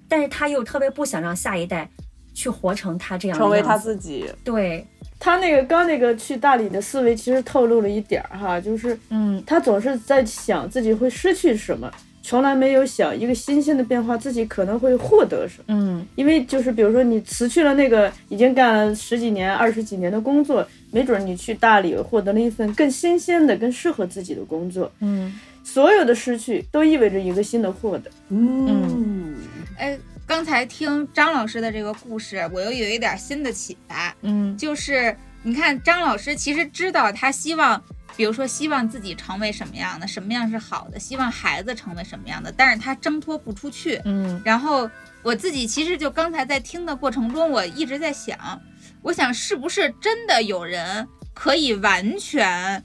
[0.08, 1.88] 但是他又特别不想让下一代
[2.34, 4.30] 去活成他这样的成为他自己。
[4.44, 4.86] 对，
[5.18, 11.90] 他那个刚那个去大理的思维，其实透露了一点儿哈，就是嗯他总是在想自己会失去什么，
[12.28, 15.64] 从来没有想一个新鲜的变化自己可能会获得什么。
[15.68, 24.92] 嗯因为就是比如说你辞去了那个已经干了十几年、二十几年的工作，没准你去大理获得了一份更新鲜的、更适合自己的工作。
[25.00, 28.10] 嗯所有的失去都意味着一个新的获得。
[28.28, 29.34] 嗯，
[29.78, 37.82] 哎，刚才听张老师的这个故事，我又有一点新的启发，嗯就是你看张老师其实知道他希望，
[38.18, 44.02] 比如说希望自己成为什么样的，什么样是好的，希望孩子成为什么样的，但是他挣脱不出去。
[44.04, 44.90] 嗯然后
[45.22, 48.60] 我自己其实就刚才在听的过程中，我一直在想，
[49.02, 52.82] 我想是不是真的有人可以完全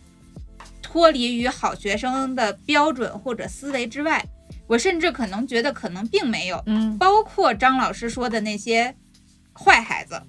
[0.83, 4.23] 脱离于好学生的标准或者思维之外？
[4.67, 8.95] 我甚至可能觉得可能并没有，嗯包括张老师说的那些
[9.51, 10.21] 坏孩子。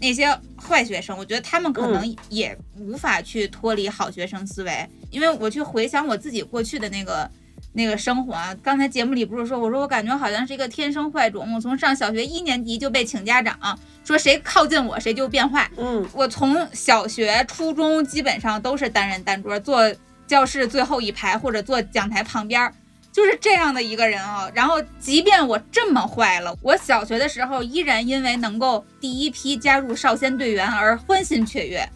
[0.00, 0.26] 那些
[0.56, 7.30] 坏学生，我觉得他们可能也无法去脱离好学生思维，因为我去回想我自己过去的那个
[7.74, 8.56] 那个生活啊。
[8.62, 15.70] 刚才节目里不是说，我说我感觉好像是一个天生坏种，我从上小学一年级就被请家长，说谁靠近我谁就变坏。
[15.76, 19.94] 嗯，我从小学、初中基本上都是单人单桌，坐
[20.26, 22.72] 教室最后一排或者坐讲台旁边儿，
[23.12, 24.50] 就是这样的一个人啊。
[24.54, 31.88] 然后，即便我这么坏了，我小学的时候依然因为能够第一批加入少先队员而欢欣雀跃。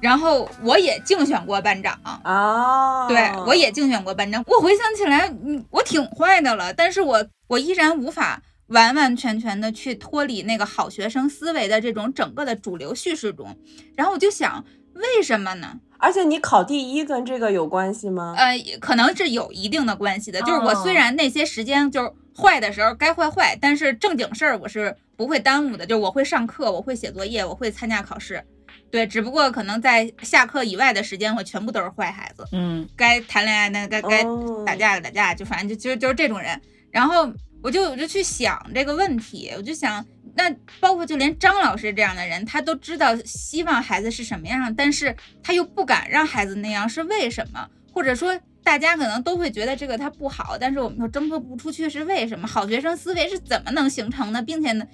[0.00, 4.42] 然后我也竞选过班长，啊，对我也竞选过班长。
[4.48, 13.56] 我回想起来，嗯，我挺坏的了，但是我我依然无法完完全全的去脱离那个好学生思维的这种整个的主流叙事中。
[13.94, 15.78] 然后我就想，为什么呢？
[16.02, 18.34] 而且你考第一跟这个有关系吗？
[18.36, 20.40] 呃，可能是有一定的关系的。
[20.40, 25.86] 就是我哦虽然那些时间就是坏的时候该坏坏，但是正经事儿我是不会耽误的。
[25.86, 28.42] 就是我会上课，我会写作业，我会参加考试。
[28.90, 32.44] 对，只不过可能在下课以外的时间，我全部都是坏孩子。
[32.50, 36.60] 嗯该谈恋爱那，该该哦打架的打架，就反正就就就是这种人。
[36.90, 37.32] 然后
[37.62, 40.04] 我就我就去想这个问题，我就想，
[40.34, 47.68] 那包括就连张老师这样的人，他都知道希望孩子是什么样，但是他又不敢让孩子那样，是为什么？
[47.92, 52.46] 或者说，大家可能都会觉得这个他不好，但是我们又挣脱不出去，是为什么？
[52.48, 54.86] 好学生思维是怎么能形成的，并且呢，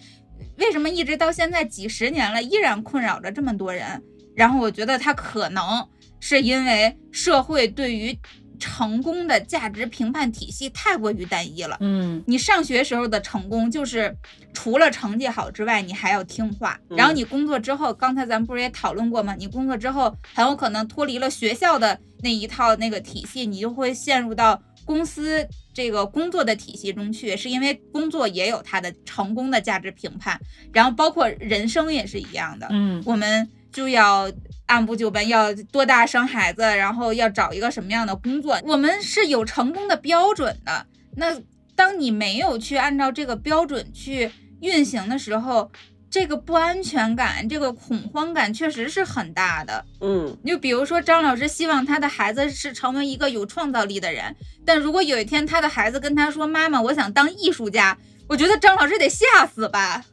[0.57, 4.03] 为什么一直到现在几十年了，依然困扰着这么多人？
[4.35, 8.19] 然后我觉得他可能是因为社会对于
[8.59, 11.77] 成功的价值评判体系太过于单一了。
[11.81, 14.15] 嗯你上学时候的成功就是
[14.53, 16.79] 除了成绩好之外，你还要听话。
[16.91, 19.35] 然后你工作之后，刚才咱们不是也讨论过吗？
[19.39, 30.41] 你工作之后很有可能脱离了学校的那一套那个体系，你就会陷入到公司这个工作的体系中去，是因为工作也有它的成功的价值评判，
[30.73, 32.67] 然后包括人生也是一样的。
[32.71, 34.31] 嗯我们就要
[34.69, 40.87] 按部就班，要多大生孩子，然后要找一个什么样的工作，我们是有成功的标准的。
[41.17, 41.37] 那
[41.75, 45.71] 当你没有去按照这个标准去运行的时候，
[46.11, 49.85] 这个不安全感、这个恐慌感确实是很大的。
[50.01, 57.97] 嗯就比如说，张老师希望他的孩子是成为一个有创造力的人，但如果有一天他的孩子跟他说：“妈妈，我想当艺术家”，
[58.27, 60.05] 我觉得张老师得吓死吧。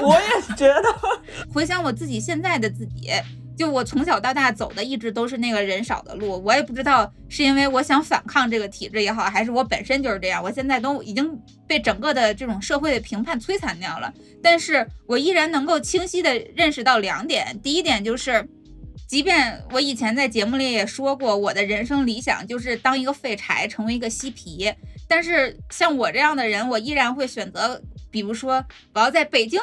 [0.00, 0.82] 我也觉得，
[1.52, 3.10] 回想我自己现在的自己，
[3.56, 6.42] 就我从小到大走的一直都是那个人少的路。
[6.44, 10.42] 我也不知道是因为我想反抗这个体制也好，还是我本身就是这样。
[10.42, 17.58] 我现在都已经被整个的这种社会的评判摧残掉了，但是我依然能够清晰的认识到两点。
[17.62, 18.48] 第一点就是。
[19.06, 24.72] 即便我以前在节目里也说过，我的人生理想就是当一个废柴，成为一个嬉皮。
[25.06, 27.80] 但是像我这样的人，我依然会选择，
[28.10, 29.60] 比如说我要在北京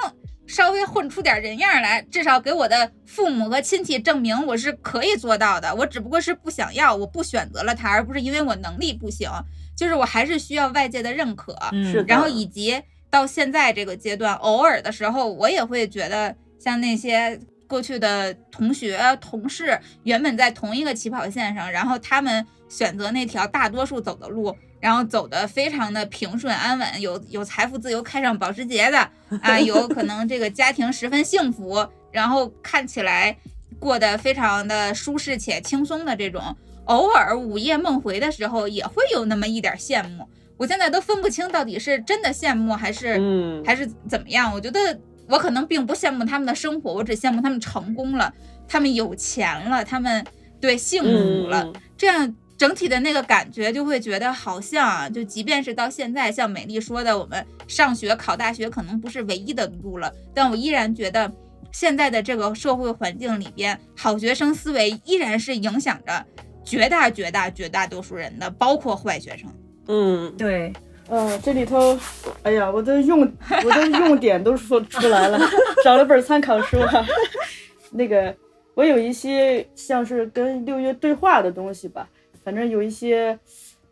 [0.51, 5.73] 稍微混出点人样来，至少给我的父母和亲戚证明我是可以做到的。
[5.73, 9.29] 我只不过是不想要，我不选择了他，而不是因为我能力不行，
[9.77, 11.55] 就是我还是需要外界的认可。
[11.71, 28.97] 嗯然后以及到现在这个阶段，偶尔的时候，我也会觉得像那些过去的同学、同事，原本在同一个起跑线上，然后他们选择那条大多数走的路，然后走的非常的平顺安稳，有有财富自由开上保时捷的
[29.41, 33.37] 啊，有可能这个家庭十分幸福，然后看起来
[33.79, 40.27] 过得非常的舒适且轻松的这种，偶尔午夜梦回的时候，也会有那么一点羡慕。
[40.57, 44.51] 我现在都分不清到底是真的羡慕还是、嗯还是怎么样。
[44.53, 48.33] 我觉得我可能并不羡慕他们的生活，我只羡慕他们成功了。
[48.67, 50.23] 他们有钱了，他们
[50.59, 61.31] 对幸福了，嗯这样整体的那个感觉就会觉得好像啊，就即便是到现在，像美丽说的，我们上学考大学可能不是唯一的路了，但我依然觉得
[61.71, 66.23] 现在的这个社会环境里边，好学生思维依然是影响着
[66.63, 69.49] 绝大绝大绝大多数人的，包括坏学生。
[69.87, 70.71] 嗯，对，
[71.09, 71.97] 呃，这里头，
[72.43, 73.21] 哎呀，我的用
[73.65, 75.39] 我的用点都说出来了，
[75.83, 77.03] 找了本参考书哈、
[77.89, 78.35] 那个，
[78.75, 82.07] 我有一些像是跟六月对话的东西吧，
[82.43, 83.37] 反正有一些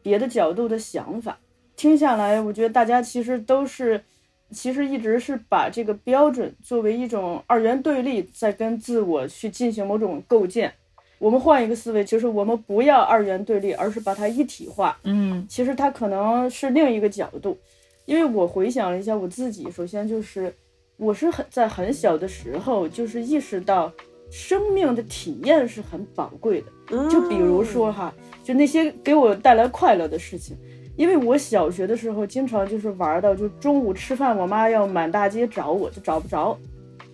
[0.02, 1.38] 别的角度的想法。
[1.76, 4.04] 听下来，我觉得大家其实都是，
[4.52, 10.74] 其实一直是把这个标准作为一种二元对立，在跟自我去进行某种构建。
[11.20, 14.98] 我们换一个思维，就是我们不要二元对立，而是把它一体化。
[15.04, 17.58] 嗯其实它可能是另一个角度，
[18.06, 20.54] 因为我回想了一下我自己，首先就是
[20.98, 23.92] 我是很在很小的时候就是意识到
[24.32, 28.14] 生命的体验是很宝贵的，嗯就比如说哈，
[28.44, 30.58] 就那些给我带来快乐的事情。
[30.96, 36.58] 因为我小学的时候经常就是玩到，就中午吃饭，我妈要满大街找我，就找不着。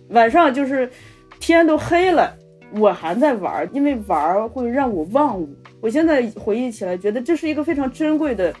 [0.08, 0.90] 晚上就是
[1.38, 2.36] 天都黑了，
[2.72, 5.48] 我还在玩，因为玩会让我忘我。
[5.80, 8.52] 我现在回忆起来，觉得这是一个非常珍贵的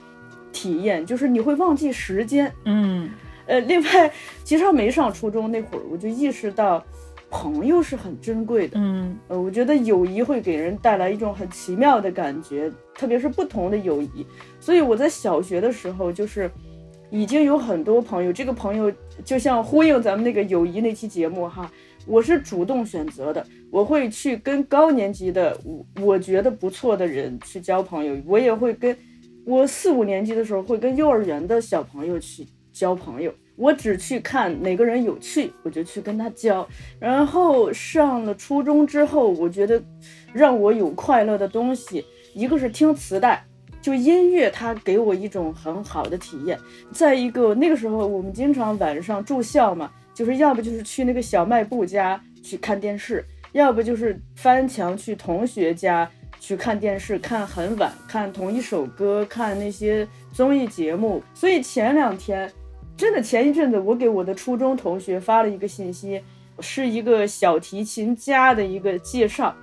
[0.52, 2.52] 体验，就是你会忘记时间。
[2.64, 3.10] 嗯
[3.46, 4.12] 呃，另外，
[4.44, 6.84] 其实还没上初中那会儿，我就意识到
[7.38, 8.78] 朋友是很珍贵的。
[8.80, 14.26] 嗯呃，我觉得友谊会给人带来一种很奇妙的感觉，特别是不同的友谊。
[14.58, 16.50] 所以我在小学的时候，就是
[17.10, 18.90] 已经有很多朋友，这个朋友
[19.22, 21.70] 就像呼应咱们那个友谊那期节目哈，
[22.06, 28.96] 我是主动选择的，我会去跟高年级的我我觉得不错的人去交朋友，我也会跟
[29.44, 33.30] 我四五年级的时候会跟幼儿园的小朋友去交朋友。
[33.56, 36.66] 我只去看哪个人有趣，我就去跟他交。
[36.98, 39.82] 然后上了初中之后，我觉得
[40.32, 42.04] 让我有快乐的东西，
[42.34, 43.42] 一个是听磁带，
[43.80, 46.58] 就音乐它给我一种很好的体验。
[46.92, 61.22] 再一个，那个时候我们经常晚上住校嘛，就是要不就是去那个小卖部家去看电视，要不就是翻墙去同学家去看电视，看很晚，看同一首歌，看那些综艺节目。
[61.32, 62.50] 所以前两天，
[62.96, 66.22] 真的前一阵子，我给我的初中同学发了一个信息，
[66.60, 69.54] 是一个小提琴家的一个介绍。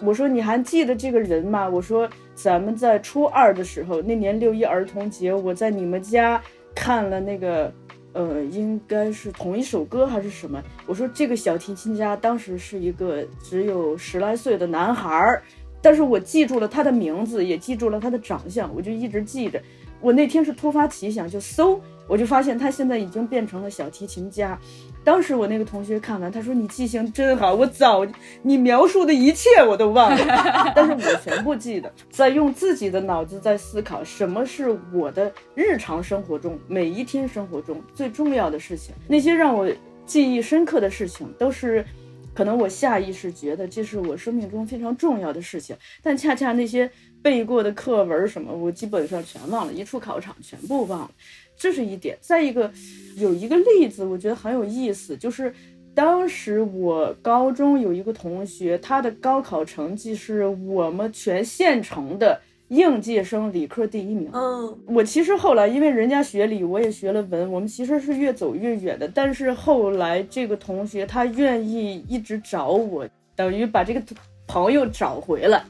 [0.00, 1.66] 我说你还记得这个人吗？
[1.66, 6.42] 我说咱们在初二的时候，那年六一儿童节，我在你们家
[6.74, 7.72] 看了那个，
[8.12, 10.62] 呃，应该是同一首歌还是什么？
[10.86, 15.42] 我说这个小提琴家当时是一个只有十来岁的男孩儿，
[15.80, 19.58] 但是我记住了他的名字，也记住了他的长相，我就一直记着。
[20.02, 24.58] 我那天是突发奇想，就搜，我就发现他现在已经变成了小提琴家。
[25.02, 28.06] 当时我那个同学看完，他说：“你记性真好，我早
[28.42, 30.26] 你描述的一切我都忘了，
[30.74, 31.92] 但是我全部记得。
[32.10, 39.70] 在用自己的脑子在思考，什么是我的日常生活中每一天生活中最重要的事情，那些让我
[40.06, 41.84] 记忆深刻的事情，都是
[42.32, 46.90] 可能我下意识觉得这是我生命中非常重要的事情，但恰恰那些
[47.22, 51.10] 背过的课文什么，我基本上全忘了，一出考场全部忘了。”
[51.56, 52.16] 这是一点。
[52.20, 52.70] 再一个，
[53.16, 55.52] 有一个例子，我觉得很有意思，就是
[55.94, 64.28] 当时我高中有一个同学，他的高考成绩是我们全县城的应届生理科第一名。
[64.32, 69.08] 嗯，我其实后来因为人家学理，我也学了文，我们其实是越走越远的。
[69.08, 74.02] 但是后来这个同学他愿意一直找我，等于把这个
[74.46, 75.64] 朋友找回来。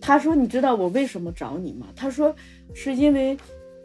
[0.00, 2.34] 他说：“你知道我为什么找你吗？”他说
[2.74, 3.36] ：“是因为。”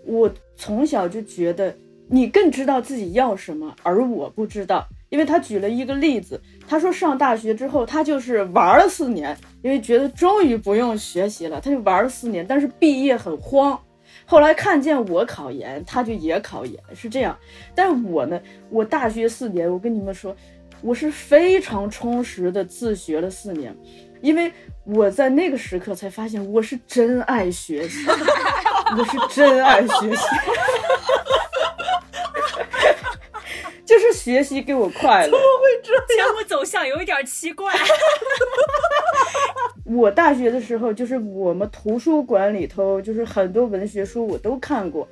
[0.10, 1.74] 我从小就觉得
[2.10, 4.86] 你更知道自己要什么，而我不知道。
[5.10, 13.80] 因为他举了一个例子，他说上大学之后，他就是玩了四年，因为觉得终于不用学习了，他就玩了四年，但是毕业很慌。
[14.26, 17.38] 后来看见我考研，他就也考研，是这样。
[17.74, 18.38] 但我呢，
[18.70, 20.36] 我大学四年，我跟你们说，
[20.82, 23.74] 我是非常充实的自学了四年，
[24.22, 24.52] 因为
[24.86, 28.06] 我在那个时刻才发现，我是真爱学习。
[28.98, 30.24] 我是真爱学习，
[33.86, 35.26] 就是学习给我快乐。
[35.26, 36.08] 怎么会这样？
[36.08, 37.74] 节目走向有一点奇怪。
[39.84, 45.06] 我大学的时候，就是我们图书馆里头，就是很多文学书我都看过。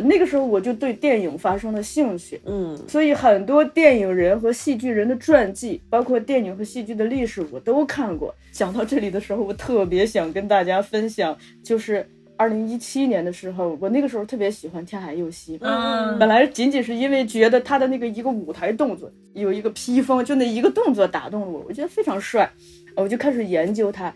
[0.00, 8.34] 那个时候我就对电影发生了兴趣，嗯，所以很多电影人和戏剧人的传记，包括电影和戏剧的历史，我都看过。
[8.52, 12.08] 讲到这里的时候，我特别想跟大家分享，就是。
[12.40, 22.50] 二零一七年的时候，我那个时候特别喜欢天海佑希，嗯本来仅仅是因为觉得他的那个一个舞台动作有一个披风，就那一个动作打动了我，我觉得非常帅，
[22.96, 24.10] 我就开始研究他。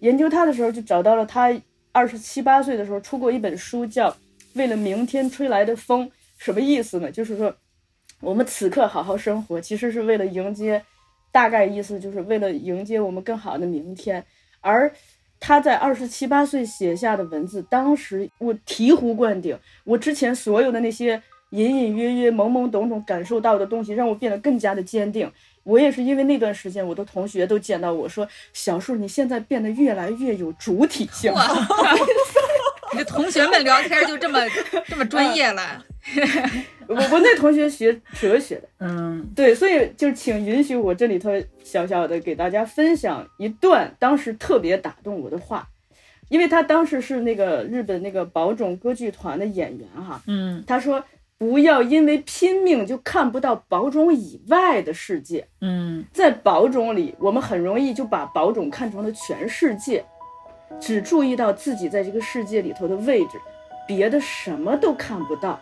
[0.00, 1.50] 研究他的时候，就找到了他
[1.90, 4.10] 二十七八岁的时候出过一本书，叫
[4.54, 6.06] 《为了明天吹来的风》，
[6.38, 7.10] 什么意思呢？
[7.10, 7.54] 就是说
[8.20, 10.82] 我们此刻好好生活，其实是为了迎接，
[11.30, 14.24] 大概意思就是为了迎接我们更好的明天。
[14.60, 14.92] 而
[15.38, 19.58] 他在二十七八岁写下的文字，当时我醍醐灌顶。
[19.84, 25.30] 我之前所有的那些隐隐约约、懵懵懂懂感受到的东西，让我变得更加的坚定。
[25.62, 31.32] 我也是因为那段时间，我的同学都见到我说：“小树，你现在变得越来越有主体性。”
[32.92, 34.38] 你的同学们聊天就这么
[34.86, 35.84] 这么专业了。
[36.86, 41.30] 我我那同学学哲学的，嗯，对，所以就请允许我这里头
[41.62, 45.68] 小小的给大家分享一段当时特别打动我的话，
[46.28, 50.64] 因为他当时是那个日本那个宝冢歌剧团的演员哈，嗯。
[50.66, 51.04] 他说
[51.38, 56.04] 不要因为拼命就看不到宝冢以外的世界，嗯。
[56.12, 60.04] 在宝冢里，我们很容易就把宝冢看成了全世界，
[60.78, 63.38] 只注意到自己在这个世界里头的位置，
[63.86, 65.58] 别的什么都看不到。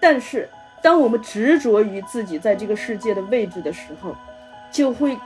[0.00, 0.48] 但是，
[0.82, 4.14] 当我们执着于自己在这个世界的位置的时候，
[4.70, 5.16] 就会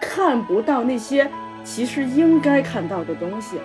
[0.00, 1.30] 看不到那些
[1.62, 3.58] 其实应该看到的东西。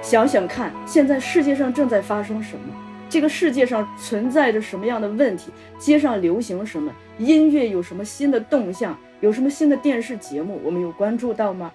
[0.00, 2.74] 想想看，现在世界上正在发生什么？
[3.08, 5.52] 这个世界上存在着什么样的问题？
[5.78, 6.92] 街上流行什么？
[7.18, 8.96] 音乐有什么新的动向？
[9.20, 10.60] 有什么新的电视节目？
[10.64, 11.70] 我们有关注到吗？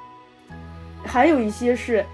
[1.06, 2.06] 还有一些是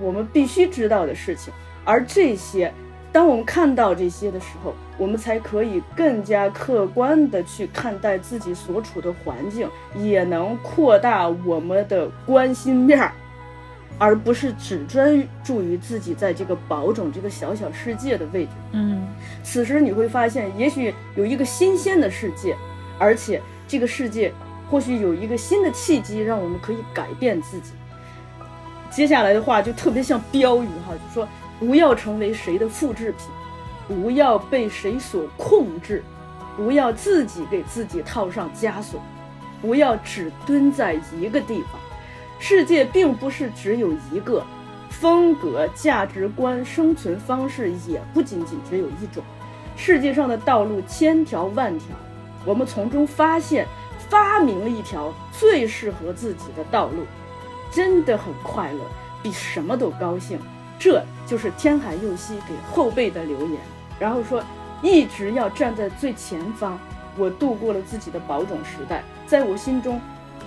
[0.00, 1.52] 我们必须知道的事情，
[1.84, 2.72] 而这些，
[3.12, 13.12] 当我们看到这些的时候，我们才可以更加客观的去看待自己所处的环境，也能扩大我们的关心面儿。
[13.98, 18.50] 而不是只专注于自己在这个宝冢这个小小世界的位置。
[18.72, 19.06] 嗯，
[19.42, 22.56] 此时你会发现，也许有一个新鲜的世界，
[22.98, 24.32] 而且这个世界
[24.70, 27.72] 或许有一个新的契机，让我们可以改变自己。
[28.90, 31.28] 接下来的话就特别像标语哈，就说
[31.58, 36.02] 不要成为谁的复制品，不要被谁所控制，
[36.56, 39.00] 不要自己给自己套上枷锁，
[39.62, 41.80] 不要只蹲在一个地方。
[42.38, 44.44] 世界并不是只有一个，
[44.88, 49.22] 风格、价值观、生存方式也不仅仅只有一种。
[49.76, 51.88] 世界上的道路千条万条，
[52.44, 53.66] 我们从中发现、
[54.08, 57.04] 发明了一条最适合自己的道路，
[57.70, 58.80] 真的很快乐，
[59.22, 60.38] 比什么都高兴。
[60.78, 63.60] 这就是天海佑希给后辈的留言。
[63.98, 64.42] 然后说，
[64.82, 66.78] 一直要站在最前方。
[67.18, 70.00] 我度过了自己的宝冢时代，在我心中。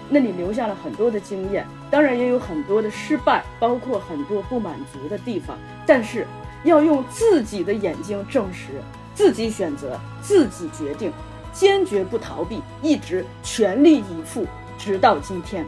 [0.09, 5.57] 那里留下了很多的经验，当然也有很多的失败，包括很多不满足的地方。
[5.85, 6.27] 但是
[6.63, 8.81] 要用自己的眼睛证实，
[9.13, 11.11] 自己选择，自己决定，
[11.53, 14.45] 坚决不逃避，一直全力以赴，
[14.77, 15.65] 直到今天。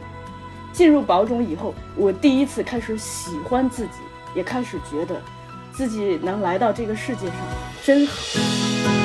[0.76, 3.92] 进入宝冢以后，我第一次开始喜欢自己，
[4.34, 5.18] 也开始觉得
[5.72, 7.36] 自己能来到这个世界上
[7.82, 8.95] 真好。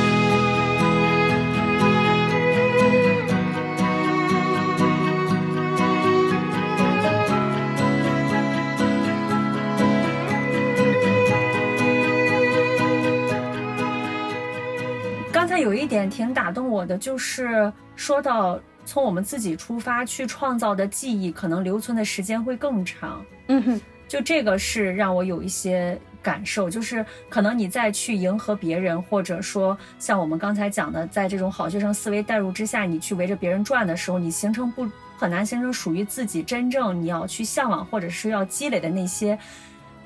[15.81, 23.25] 一点挺打动我的，就是说到从我们自己出发去创造的记忆，可能留存的时间会更长。
[23.47, 39.37] 嗯哼，就这个是让我有一些感受，就是可能你再去迎合别人，或者说像我们刚才讲的，在这种好学生思维带入之下，你去围着别人转的时候，你形成不很难形成属于自己真正你要去向往或者是要积累的那些。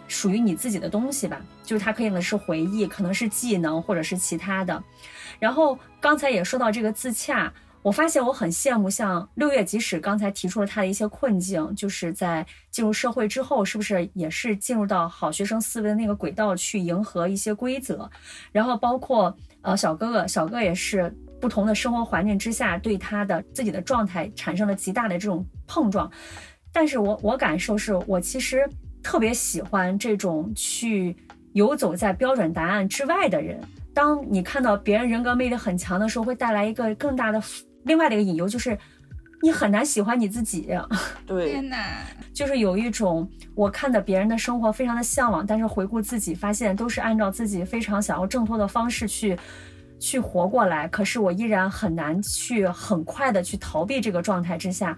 [0.08, 4.84] 属于你自己的东西吧，就是它可以呢是回忆，可能是技能，或者是其他的。
[5.46, 18.10] 然后刚才也说到这个自洽，我发现我很羡慕像六月，即使刚才提出了他的一些困境，就是在进入社会之后，是不是也是进入到好学生思维的那个轨道去迎合一些规则？
[18.52, 26.12] 然后包括呃小哥哥，小哥也是不同的生活环境之下，对他的自己的状态产生了极大的这种碰撞。
[26.74, 28.68] 但是我我感受是我其实。
[29.06, 31.16] 特别喜欢这种去
[31.54, 33.62] 游走在标准答案之外的人。
[33.96, 37.42] 当你看到别人人格魅力很强的时候，会带来一个更大的
[37.86, 38.78] 另外的一个引诱，就是
[39.42, 40.78] 你很难喜欢你自己。
[41.26, 41.78] 对，天呐，
[42.34, 49.38] 就是有一种我看的别人的生活非常的向往，但是回顾自己发现都是按照自己非常想要挣脱的方式去
[49.98, 54.96] 去活过来，可是我依然很难去很快的去逃避这个状态之下。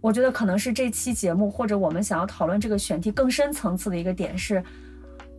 [0.00, 4.62] 我觉得可能是这期节目或者我们想要讨论这个选题更深层次的一个点是，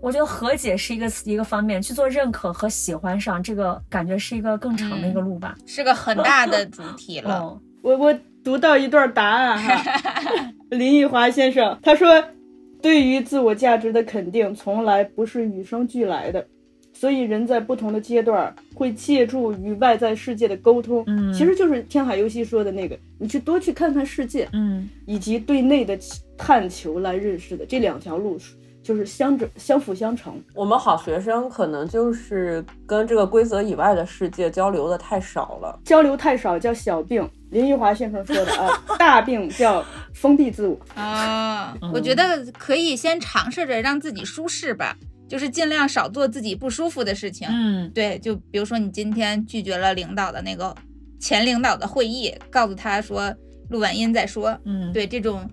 [0.01, 5.55] 我觉得和解是一个一个方面，去做认可和喜欢上，这个感觉是一个更长的一个路吧。
[5.65, 7.39] 是个很大的主题了。
[7.39, 12.23] 哦， 我我读到一段答案哈， 林奕华先生他说，
[12.81, 16.45] 对于自我价值的肯定从来不是与生俱来的，
[16.93, 25.97] 所以人在不同的阶段会借助与外在世界的沟通，嗯其实就是天海游戏说的那个，你去多去看看世界，嗯以及对内的
[26.37, 28.37] 探求来认识的这两条路，
[28.87, 30.41] 就是相着相辅相成。
[30.53, 35.77] 我们好学生可能就是跟这个规则以外的世界交流的太少了。
[35.83, 39.83] 交流太少叫小病，林奕华先生说的啊，大病叫
[40.13, 40.79] 封闭自我。
[40.95, 44.95] 啊，嗯我觉得可以先尝试着让自己舒适吧，
[45.27, 47.45] 就是尽量少做自己不舒服的事情。
[47.51, 50.73] 嗯对，就比如说你今天拒绝了领导的那个
[51.19, 53.35] 前领导的会议，告诉他说
[53.69, 54.57] 录完音再说。
[54.63, 55.45] 嗯，对这种，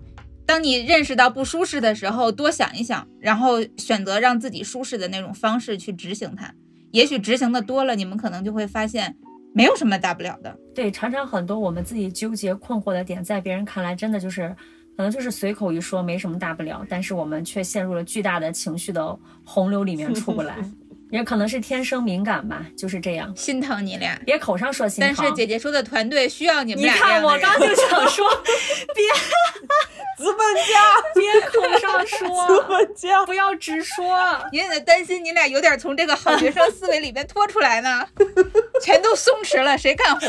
[0.45, 6.53] 当你认识到不舒适的时候，多想一想，然后选择让自己舒适的那种方式去执行它。
[6.91, 9.15] 也许执行的多了，你们可能就会发现
[9.53, 10.57] 没有什么大不了的。
[10.73, 14.55] 对，常常很多我们自己纠结困惑的点，在别人看来真的就是。
[14.97, 20.55] 可能就是随口一说，没什么大不了，但是我们却陷入了巨大的情绪的洪流里面出不来，
[21.11, 23.31] 也可能是天生敏感吧，就是这样。
[23.35, 28.27] 心疼你俩，别口上说心疼，但是姐姐说的团队需要你们你俩你看我刚就想说，
[28.95, 29.05] 别
[30.17, 34.05] 资本家， 别口上说，资本家，不要直说。
[34.51, 38.07] 你也得担心你俩有点从这个好学生思维里边拖出来呢，
[38.81, 40.27] 全都松弛了，谁干活？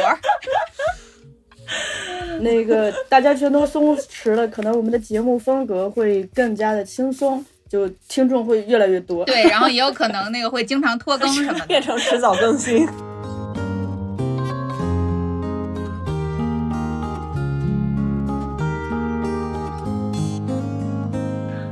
[2.41, 9.25] 那个大家全都松弛了，可能我们的节目风格会更加的轻松，就听众会越来越多。
[9.25, 11.65] 对，然后也有可能那个会经常拖更什么的。
[11.67, 12.87] 变成迟早更新。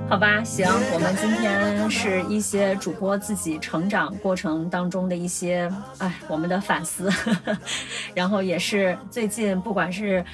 [0.07, 5.69] 好吧，行，我们今天是一些主播自己成长过程当中的一些，
[5.99, 7.11] 哎，我们的反思，
[8.15, 10.25] 然后也是最近不管是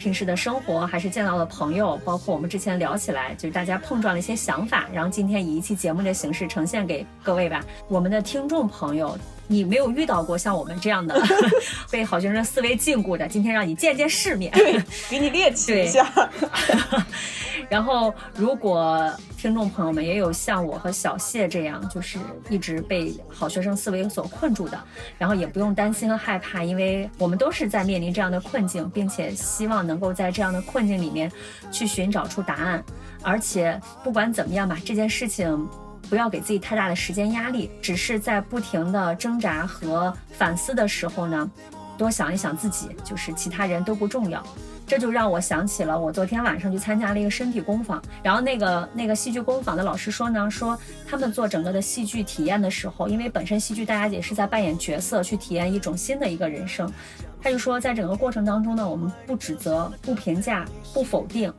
[0.00, 7.62] 平时的生活，还是见到了朋友，包括我们之前聊起来，就是大家碰撞了一些想法，然后今天以一期节目的形式呈现给各位吧。
[7.86, 9.16] 我们的听众朋友，
[9.50, 11.20] 你没有遇到过像我们这样的
[11.90, 14.80] 被好学生思维禁锢的，今天让你见见世面，对，
[15.10, 16.08] 给你猎奇一下。
[17.68, 22.16] 然后，如果听众朋友们也有像我和小谢这样，就是
[22.48, 24.80] 一直被好学生思维所困住的，
[25.18, 31.30] 然后也不用担心和害怕，因为我们都是在面临这样的困境，并且希望能够在这样的困境里面
[31.72, 32.82] 去寻找出答案。
[33.22, 35.68] 而且不管怎么样吧，这件事情
[36.10, 41.48] 不要给自己太大的时间压力，只是在不停的挣扎和反思的时候呢，
[41.96, 44.44] 多想一想自己，就是其他人都不重要。
[44.88, 50.76] 这就让我想起了我昨天晚上去参加了一个身体工坊，然后那个那个戏剧工坊的老师说呢，说
[51.08, 56.92] 他们做整个的戏剧体验的时候，因为本身戏剧大家也是在扮演角色，去体验一种新的一个人生。
[57.40, 61.52] 他就说，在整个过程当中呢，我们不指责、不评价、不否定，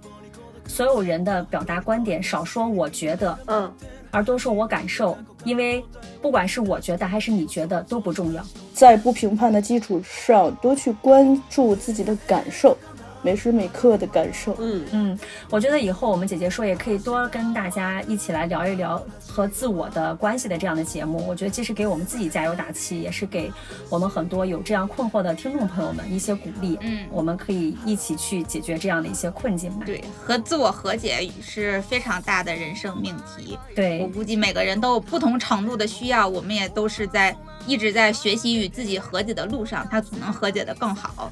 [0.68, 3.74] 所有人的表达观点，少说我觉得，嗯，
[4.12, 5.84] 而多说我感受，因为
[6.22, 8.46] 不管是我觉得还是你觉得都不重要。
[8.74, 12.78] 在不评判的基础上，多去关注自己的感受，
[13.22, 14.56] 每时每刻的感受。
[14.60, 15.20] 嗯嗯，
[15.50, 21.26] 我觉得以后我们姐姐说也可以多跟大家一起来聊一聊和自我的关系的这样的节目。
[21.28, 23.52] 我觉得既是给我们自己加油打气，也是给
[23.90, 26.78] 我们很多有这样困惑的听众朋友们一些鼓励。
[26.82, 29.86] 嗯我们可以一起去解决这样的一些困境吧。
[29.86, 33.58] 对，和自我和解是非常大的人生命题。
[33.76, 37.36] 对我，估计每个人都有不同程度的需要，我们也都是在
[37.68, 41.32] 一直在学习与自己和解的路上，他总能和解的更好。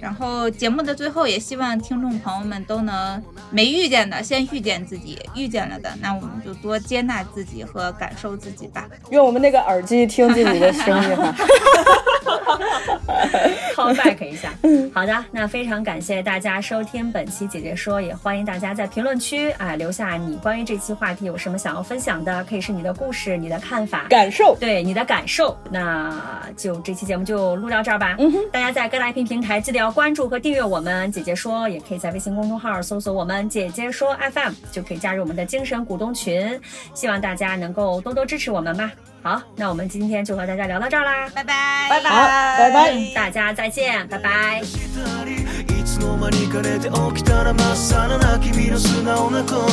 [0.00, 8.88] 然后节目的最后，也希望听众朋友们都能没遇见的先遇见自己，遇见了的，那我们就多接纳自己和感受自己吧。
[9.10, 11.34] 用我们那个耳机听自己的声音哈。
[13.74, 14.52] call back 一下。
[14.92, 24.56] 好的，那非常感谢大家收听本期姐姐说，也欢迎大家在评论区啊留下你关于这期话题有什么想要分享的，可以是你的故事、你的看法、感受。
[24.60, 25.56] 对你的感受。
[25.70, 28.16] 那就这期节目就录到这儿吧。
[28.18, 36.60] 嗯哼，大家在各大音频平台记得要关注和订阅我们姐姐说，也可以在微信公众号搜索我们姐姐说 FM，就可以加入我们的精神股东群。
[36.94, 38.90] 希望大家能够多多支持我们吧。
[39.23, 42.27] 好，那我们今天就和大家聊到这儿啦，拜拜，拜拜，好，
[42.59, 43.13] 拜拜。
[43.15, 44.61] 大家再见，拜拜。
[44.61, 44.65] い
[45.83, 49.65] つの間にか寝て起きたら真っさらな君の素直な声を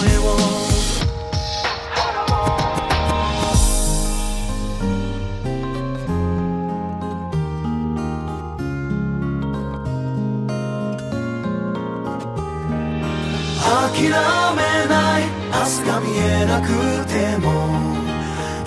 [13.93, 16.69] 諦めない明日が見えなく
[17.07, 17.86] ても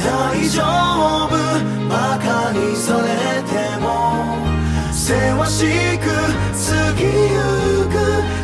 [0.02, 0.62] 大丈
[1.28, 1.32] 夫。
[1.88, 3.08] 馬鹿にされ
[3.42, 3.86] ても。
[4.92, 5.64] せわし
[5.98, 7.08] く過ぎゆ
[7.88, 7.94] く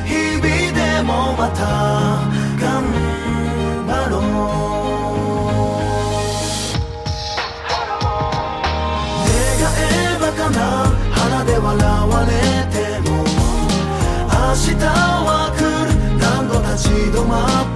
[0.05, 1.63] 日々でもまた
[2.61, 2.65] 頑
[3.87, 4.21] 張ろう。
[9.23, 9.31] 願
[9.79, 10.61] えばかな
[11.13, 11.65] 鼻で笑
[12.09, 12.31] われ
[12.73, 12.77] て
[13.09, 13.11] も。
[14.29, 14.35] 明
[14.75, 15.89] 日は来る。
[16.19, 17.33] 何度立ち止ま
[17.63, 17.65] っ